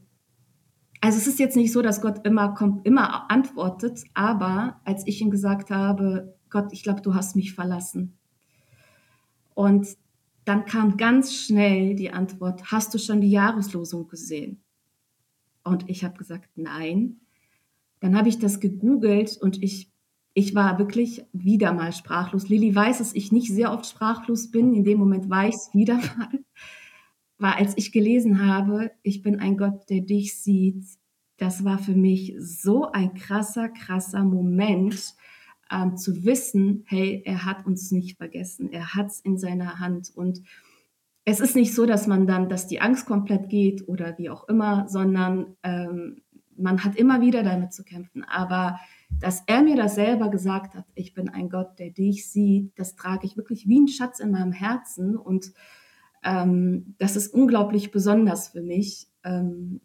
also 1.01 1.17
es 1.17 1.27
ist 1.27 1.39
jetzt 1.39 1.55
nicht 1.55 1.71
so, 1.71 1.81
dass 1.81 2.01
Gott 2.01 2.25
immer 2.25 2.53
kommt, 2.53 2.85
immer 2.85 3.29
antwortet, 3.31 4.03
aber 4.13 4.79
als 4.85 5.05
ich 5.07 5.19
ihm 5.21 5.31
gesagt 5.31 5.71
habe, 5.71 6.37
Gott, 6.49 6.71
ich 6.71 6.83
glaube, 6.83 7.01
du 7.01 7.15
hast 7.15 7.35
mich 7.35 7.53
verlassen. 7.53 8.17
Und 9.55 9.97
dann 10.45 10.65
kam 10.65 10.97
ganz 10.97 11.33
schnell 11.33 11.95
die 11.95 12.11
Antwort, 12.11 12.71
hast 12.71 12.93
du 12.93 12.97
schon 12.97 13.21
die 13.21 13.31
Jahreslosung 13.31 14.07
gesehen? 14.07 14.61
Und 15.63 15.89
ich 15.89 16.03
habe 16.03 16.17
gesagt, 16.17 16.49
nein. 16.55 17.21
Dann 17.99 18.17
habe 18.17 18.29
ich 18.29 18.39
das 18.39 18.59
gegoogelt 18.59 19.37
und 19.39 19.61
ich 19.61 19.90
ich 20.33 20.55
war 20.55 20.79
wirklich 20.79 21.25
wieder 21.33 21.73
mal 21.73 21.91
sprachlos. 21.91 22.47
Lilly 22.47 22.73
weiß, 22.73 22.99
dass 22.99 23.13
ich 23.13 23.31
nicht 23.31 23.51
sehr 23.51 23.71
oft 23.71 23.85
sprachlos 23.85 24.51
bin. 24.51 24.73
In 24.73 24.83
dem 24.83 24.99
Moment 24.99 25.29
war 25.29 25.47
ich 25.47 25.55
es 25.55 25.69
wieder 25.73 25.95
mal. 25.95 26.39
War, 27.37 27.57
als 27.57 27.73
ich 27.75 27.91
gelesen 27.91 28.45
habe, 28.45 28.91
ich 29.01 29.21
bin 29.21 29.39
ein 29.39 29.57
Gott, 29.57 29.89
der 29.89 30.01
dich 30.01 30.37
sieht, 30.37 30.85
das 31.37 31.65
war 31.65 31.79
für 31.79 31.95
mich 31.95 32.35
so 32.37 32.91
ein 32.91 33.15
krasser, 33.15 33.67
krasser 33.69 34.23
Moment, 34.23 35.15
ähm, 35.71 35.97
zu 35.97 36.23
wissen, 36.23 36.83
hey, 36.85 37.23
er 37.25 37.45
hat 37.45 37.65
uns 37.65 37.91
nicht 37.91 38.17
vergessen, 38.17 38.71
er 38.71 38.93
hat 38.93 39.07
es 39.07 39.21
in 39.21 39.37
seiner 39.37 39.79
Hand. 39.79 40.11
Und 40.13 40.43
es 41.25 41.39
ist 41.39 41.55
nicht 41.55 41.73
so, 41.73 41.85
dass 41.85 42.07
man 42.07 42.27
dann, 42.27 42.49
dass 42.49 42.67
die 42.67 42.81
Angst 42.81 43.05
komplett 43.05 43.49
geht 43.49 43.87
oder 43.87 44.17
wie 44.17 44.29
auch 44.29 44.47
immer, 44.49 44.87
sondern 44.87 45.55
ähm, 45.63 46.21
man 46.57 46.83
hat 46.83 46.95
immer 46.95 47.21
wieder 47.21 47.43
damit 47.43 47.73
zu 47.73 47.83
kämpfen. 47.83 48.23
Aber 48.23 48.79
dass 49.09 49.43
er 49.47 49.61
mir 49.61 49.75
das 49.75 49.95
selber 49.95 50.29
gesagt 50.29 50.75
hat, 50.75 50.85
ich 50.95 51.13
bin 51.13 51.29
ein 51.29 51.49
Gott, 51.49 51.79
der 51.79 51.89
dich 51.89 52.29
sieht, 52.29 52.77
das 52.77 52.95
trage 52.95 53.25
ich 53.25 53.37
wirklich 53.37 53.67
wie 53.67 53.79
ein 53.79 53.87
Schatz 53.87 54.19
in 54.19 54.31
meinem 54.31 54.51
Herzen 54.51 55.17
und 55.17 55.51
ähm, 56.23 56.95
das 56.97 57.15
ist 57.15 57.33
unglaublich 57.33 57.91
besonders 57.91 58.49
für 58.49 58.61
mich, 58.61 59.07
ähm, 59.23 59.81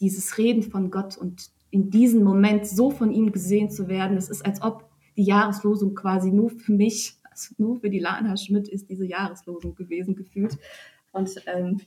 dieses 0.00 0.38
Reden 0.38 0.62
von 0.62 0.90
Gott 0.90 1.16
und 1.16 1.50
in 1.70 1.90
diesem 1.90 2.22
Moment 2.24 2.66
so 2.66 2.90
von 2.90 3.10
ihm 3.10 3.32
gesehen 3.32 3.70
zu 3.70 3.88
werden. 3.88 4.16
Es 4.16 4.28
ist, 4.28 4.44
als 4.44 4.62
ob 4.62 4.88
die 5.16 5.24
Jahreslosung 5.24 5.94
quasi 5.94 6.30
nur 6.30 6.50
für 6.50 6.72
mich, 6.72 7.18
also 7.30 7.54
nur 7.58 7.80
für 7.80 7.90
die 7.90 7.98
Lana 7.98 8.36
Schmidt 8.36 8.68
ist 8.68 8.88
diese 8.88 9.06
Jahreslosung 9.06 9.74
gewesen 9.74 10.14
gefühlt. 10.16 10.58
Und 11.12 11.30
ähm, 11.46 11.80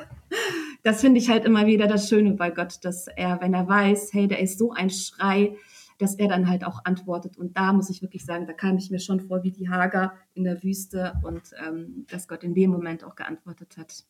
das 0.82 1.00
finde 1.00 1.20
ich 1.20 1.28
halt 1.28 1.44
immer 1.44 1.66
wieder 1.66 1.86
das 1.86 2.08
Schöne 2.08 2.32
bei 2.32 2.50
Gott, 2.50 2.78
dass 2.82 3.06
er, 3.08 3.40
wenn 3.40 3.54
er 3.54 3.68
weiß, 3.68 4.12
hey, 4.12 4.28
da 4.28 4.36
ist 4.36 4.58
so 4.58 4.72
ein 4.72 4.90
Schrei, 4.90 5.56
dass 5.98 6.16
er 6.16 6.28
dann 6.28 6.48
halt 6.48 6.64
auch 6.64 6.84
antwortet. 6.84 7.36
Und 7.36 7.56
da 7.56 7.72
muss 7.72 7.90
ich 7.90 8.02
wirklich 8.02 8.24
sagen, 8.24 8.46
da 8.46 8.52
kam 8.52 8.76
ich 8.76 8.90
mir 8.90 8.98
schon 8.98 9.20
vor 9.20 9.42
wie 9.42 9.52
die 9.52 9.68
Hager 9.68 10.14
in 10.34 10.44
der 10.44 10.62
Wüste 10.62 11.14
und 11.22 11.42
ähm, 11.66 12.06
dass 12.10 12.28
Gott 12.28 12.42
in 12.42 12.54
dem 12.54 12.70
Moment 12.70 13.04
auch 13.04 13.14
geantwortet 13.14 13.76
hat. 13.76 14.04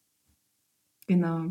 Genau. 1.07 1.47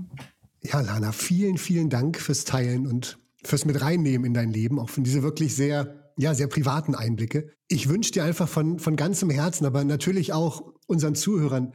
Ja, 0.64 0.80
Lana, 0.82 1.12
vielen, 1.12 1.58
vielen 1.58 1.90
Dank 1.90 2.20
fürs 2.20 2.46
Teilen 2.46 2.88
und 2.88 3.18
fürs 3.44 3.66
mit 3.66 3.82
reinnehmen 3.82 4.26
in 4.26 4.34
dein 4.34 4.52
Leben, 4.52 4.80
auch 4.80 4.90
von 4.90 5.04
diese 5.04 5.24
wirklich 5.24 5.56
sehr, 5.56 6.12
ja, 6.18 6.34
sehr 6.34 6.48
privaten 6.48 6.96
Einblicke. 6.96 7.50
Ich 7.68 7.90
wünsche 7.90 8.12
dir 8.12 8.24
einfach 8.24 8.48
von, 8.48 8.80
von 8.80 8.96
ganzem 8.96 9.30
Herzen, 9.30 9.66
aber 9.66 9.84
natürlich 9.84 10.34
auch 10.34 10.74
unseren 10.88 11.16
Zuhörern, 11.16 11.74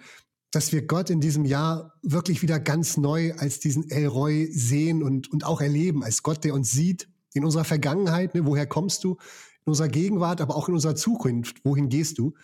dass 0.56 0.72
wir 0.72 0.86
Gott 0.86 1.10
in 1.10 1.20
diesem 1.20 1.44
Jahr 1.44 1.92
wirklich 2.02 2.42
wieder 2.42 2.58
ganz 2.58 2.96
neu 2.96 3.32
als 3.34 3.60
diesen 3.60 3.90
Elroy 3.90 4.48
sehen 4.50 5.02
und, 5.02 5.30
und 5.30 5.44
auch 5.44 5.60
erleben, 5.60 6.02
als 6.02 6.22
Gott, 6.22 6.44
der 6.44 6.54
uns 6.54 6.72
sieht 6.72 7.08
in 7.34 7.44
unserer 7.44 7.64
Vergangenheit, 7.64 8.34
ne, 8.34 8.46
woher 8.46 8.66
kommst 8.66 9.04
du, 9.04 9.18
in 9.64 9.70
unserer 9.70 9.88
Gegenwart, 9.88 10.40
aber 10.40 10.56
auch 10.56 10.68
in 10.68 10.74
unserer 10.74 10.94
Zukunft, 10.94 11.64
wohin 11.64 11.88
gehst 11.88 12.18
du? 12.18 12.34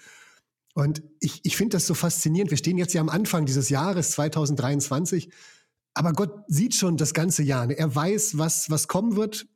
Und 0.74 1.02
ich, 1.20 1.40
ich 1.44 1.56
finde 1.56 1.76
das 1.76 1.86
so 1.86 1.94
faszinierend. 1.94 2.50
Wir 2.50 2.58
stehen 2.58 2.78
jetzt 2.78 2.94
ja 2.94 3.00
am 3.00 3.08
Anfang 3.08 3.46
dieses 3.46 3.68
Jahres 3.68 4.12
2023 4.12 5.30
aber 5.94 6.12
Gott 6.12 6.44
sieht 6.48 6.74
schon 6.74 6.96
das 6.96 7.14
ganze 7.14 7.42
Jahr. 7.42 7.66
Ne? 7.66 7.78
Er 7.78 7.94
weiß, 7.94 8.38
was, 8.38 8.70
was 8.70 8.88
kommen 8.88 9.16
wird. 9.16 9.46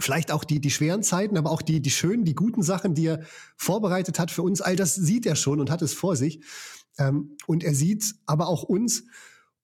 Vielleicht 0.00 0.30
auch 0.30 0.44
die, 0.44 0.60
die 0.60 0.70
schweren 0.70 1.02
Zeiten, 1.02 1.36
aber 1.36 1.50
auch 1.50 1.62
die, 1.62 1.80
die 1.80 1.90
schönen, 1.90 2.24
die 2.24 2.34
guten 2.34 2.62
Sachen, 2.62 2.94
die 2.94 3.06
er 3.06 3.22
vorbereitet 3.56 4.18
hat 4.18 4.30
für 4.30 4.42
uns. 4.42 4.60
All 4.60 4.76
das 4.76 4.94
sieht 4.94 5.26
er 5.26 5.34
schon 5.34 5.58
und 5.58 5.70
hat 5.70 5.82
es 5.82 5.92
vor 5.92 6.14
sich. 6.14 6.40
Ähm, 6.98 7.36
und 7.46 7.64
er 7.64 7.74
sieht 7.74 8.14
aber 8.26 8.48
auch 8.48 8.62
uns. 8.62 9.04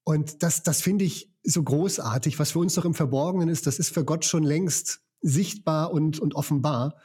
Und 0.05 0.43
das, 0.43 0.63
das 0.63 0.81
finde 0.81 1.05
ich 1.05 1.33
so 1.43 1.63
großartig. 1.63 2.39
Was 2.39 2.53
für 2.53 2.59
uns 2.61 2.77
noch 2.77 2.85
im 2.85 2.95
Verborgenen 2.95 3.49
ist, 3.49 3.67
das 3.67 3.79
ist 3.79 3.91
für 3.91 4.05
Gott 4.05 4.25
schon 4.25 4.43
längst 4.43 5.01
sichtbar 5.21 5.93
und, 5.93 6.19
und 6.21 6.35
offenbar. 6.35 6.97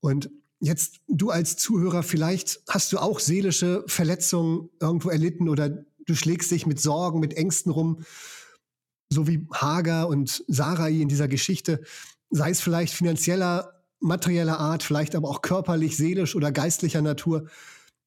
Und 0.00 0.30
jetzt 0.60 1.00
du 1.08 1.30
als 1.30 1.56
Zuhörer, 1.56 2.02
vielleicht 2.02 2.62
hast 2.68 2.92
du 2.92 2.98
auch 2.98 3.20
seelische 3.20 3.84
Verletzungen 3.86 4.70
irgendwo 4.80 5.10
erlitten 5.10 5.48
oder 5.48 5.68
du 6.06 6.14
schlägst 6.14 6.50
dich 6.50 6.66
mit 6.66 6.80
Sorgen, 6.80 7.20
mit 7.20 7.34
Ängsten 7.34 7.72
rum, 7.72 8.04
so 9.10 9.26
wie 9.26 9.46
Hagar 9.52 10.08
und 10.08 10.44
Sarai 10.46 10.92
in 10.92 11.08
dieser 11.08 11.28
Geschichte, 11.28 11.82
sei 12.30 12.50
es 12.50 12.60
vielleicht 12.60 12.94
finanzieller, 12.94 13.82
materieller 14.00 14.58
Art, 14.58 14.82
vielleicht 14.82 15.14
aber 15.14 15.28
auch 15.28 15.42
körperlich, 15.42 15.96
seelisch 15.96 16.36
oder 16.36 16.52
geistlicher 16.52 17.02
Natur. 17.02 17.48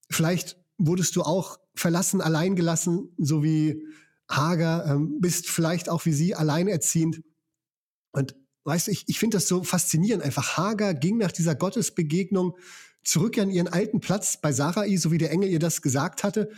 Vielleicht 0.09 0.57
wurdest 0.85 1.15
du 1.15 1.23
auch 1.23 1.59
verlassen, 1.75 2.21
alleingelassen, 2.21 3.13
so 3.17 3.43
wie 3.43 3.83
Hagar, 4.29 4.85
ähm, 4.87 5.19
bist 5.19 5.49
vielleicht 5.49 5.89
auch 5.89 6.05
wie 6.05 6.13
sie 6.13 6.35
alleinerziehend. 6.35 7.21
Und 8.11 8.35
weißt 8.63 8.87
du, 8.87 8.91
ich, 8.91 9.05
ich 9.07 9.19
finde 9.19 9.37
das 9.37 9.47
so 9.47 9.63
faszinierend. 9.63 10.23
Einfach 10.23 10.57
Hagar 10.57 10.93
ging 10.93 11.17
nach 11.17 11.31
dieser 11.31 11.55
Gottesbegegnung 11.55 12.57
zurück 13.03 13.37
an 13.37 13.49
ihren 13.49 13.67
alten 13.67 13.99
Platz 13.99 14.39
bei 14.41 14.51
Sarai, 14.51 14.95
so 14.97 15.11
wie 15.11 15.17
der 15.17 15.31
Engel 15.31 15.49
ihr 15.49 15.59
das 15.59 15.81
gesagt 15.81 16.23
hatte. 16.23 16.49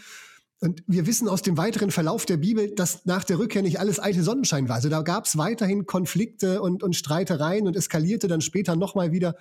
Und 0.59 0.83
wir 0.87 1.05
wissen 1.05 1.27
aus 1.27 1.41
dem 1.41 1.57
weiteren 1.57 1.91
Verlauf 1.91 2.25
der 2.25 2.37
Bibel, 2.37 2.73
dass 2.73 3.05
nach 3.05 3.23
der 3.23 3.39
Rückkehr 3.39 3.61
nicht 3.61 3.79
alles 3.79 3.99
alte 3.99 4.23
Sonnenschein 4.23 4.69
war. 4.69 4.75
Also 4.75 4.89
da 4.89 5.01
gab 5.01 5.25
es 5.25 5.37
weiterhin 5.37 5.85
Konflikte 5.85 6.61
und, 6.61 6.81
und 6.81 6.95
Streitereien 6.95 7.67
und 7.67 7.75
eskalierte 7.75 8.27
dann 8.27 8.41
später 8.41 8.75
nochmal 8.75 9.11
wieder. 9.11 9.35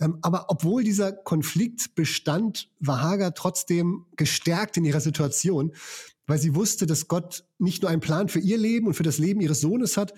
Ähm, 0.00 0.18
aber 0.22 0.46
obwohl 0.48 0.82
dieser 0.82 1.12
Konflikt 1.12 1.94
bestand, 1.94 2.68
war 2.80 3.02
Hagar 3.02 3.34
trotzdem 3.34 4.06
gestärkt 4.16 4.76
in 4.76 4.84
ihrer 4.84 5.00
Situation, 5.00 5.72
weil 6.26 6.38
sie 6.38 6.54
wusste, 6.54 6.86
dass 6.86 7.08
Gott 7.08 7.44
nicht 7.58 7.82
nur 7.82 7.90
einen 7.90 8.00
Plan 8.00 8.28
für 8.28 8.40
ihr 8.40 8.58
Leben 8.58 8.86
und 8.86 8.94
für 8.94 9.02
das 9.02 9.18
Leben 9.18 9.40
ihres 9.40 9.60
Sohnes 9.60 9.96
hat, 9.96 10.14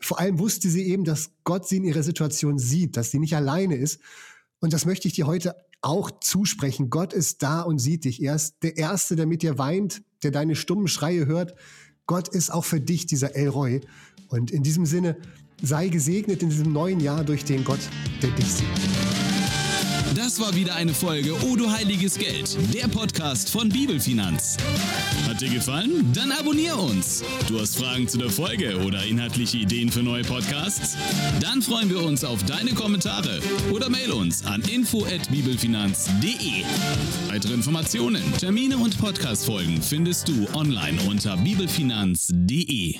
vor 0.00 0.20
allem 0.20 0.38
wusste 0.38 0.70
sie 0.70 0.84
eben, 0.84 1.04
dass 1.04 1.32
Gott 1.44 1.68
sie 1.68 1.78
in 1.78 1.84
ihrer 1.84 2.02
Situation 2.02 2.58
sieht, 2.58 2.96
dass 2.96 3.10
sie 3.10 3.18
nicht 3.18 3.34
alleine 3.34 3.76
ist. 3.76 4.00
Und 4.60 4.72
das 4.72 4.84
möchte 4.84 5.08
ich 5.08 5.14
dir 5.14 5.26
heute 5.26 5.56
auch 5.80 6.10
zusprechen. 6.20 6.90
Gott 6.90 7.12
ist 7.12 7.42
da 7.42 7.62
und 7.62 7.78
sieht 7.78 8.04
dich. 8.04 8.22
Er 8.22 8.34
ist 8.34 8.56
der 8.62 8.76
Erste, 8.76 9.16
der 9.16 9.26
mit 9.26 9.42
dir 9.42 9.58
weint, 9.58 10.02
der 10.22 10.30
deine 10.30 10.56
stummen 10.56 10.88
Schreie 10.88 11.26
hört. 11.26 11.54
Gott 12.06 12.28
ist 12.28 12.50
auch 12.50 12.64
für 12.64 12.80
dich 12.80 13.06
dieser 13.06 13.34
Elroy. 13.34 13.80
Und 14.28 14.50
in 14.50 14.62
diesem 14.62 14.86
Sinne, 14.86 15.16
sei 15.62 15.88
gesegnet 15.88 16.42
in 16.42 16.50
diesem 16.50 16.72
neuen 16.72 17.00
Jahr 17.00 17.24
durch 17.24 17.44
den 17.44 17.64
Gott, 17.64 17.80
der 18.22 18.30
dich 18.30 18.46
sieht. 18.46 18.66
Das 20.14 20.40
war 20.40 20.54
wieder 20.54 20.74
eine 20.74 20.94
Folge 20.94 21.34
O 21.44 21.54
du 21.54 21.70
heiliges 21.70 22.18
Geld, 22.18 22.56
der 22.74 22.88
Podcast 22.88 23.50
von 23.50 23.68
Bibelfinanz. 23.68 24.56
Hat 25.28 25.40
dir 25.40 25.50
gefallen? 25.50 26.10
Dann 26.12 26.32
abonnier 26.32 26.76
uns. 26.78 27.22
Du 27.46 27.60
hast 27.60 27.78
Fragen 27.78 28.08
zu 28.08 28.18
der 28.18 28.30
Folge 28.30 28.76
oder 28.84 29.04
inhaltliche 29.04 29.58
Ideen 29.58 29.92
für 29.92 30.02
neue 30.02 30.24
Podcasts? 30.24 30.96
Dann 31.40 31.62
freuen 31.62 31.88
wir 31.90 32.02
uns 32.02 32.24
auf 32.24 32.42
deine 32.44 32.72
Kommentare 32.72 33.40
oder 33.70 33.88
mail 33.90 34.10
uns 34.12 34.44
an 34.44 34.62
info@bibelfinanz.de. 34.62 36.64
Weitere 37.28 37.54
Informationen, 37.54 38.22
Termine 38.38 38.78
und 38.78 38.98
Podcastfolgen 38.98 39.80
findest 39.82 40.26
du 40.28 40.48
online 40.54 40.98
unter 41.08 41.36
bibelfinanz.de. 41.36 42.96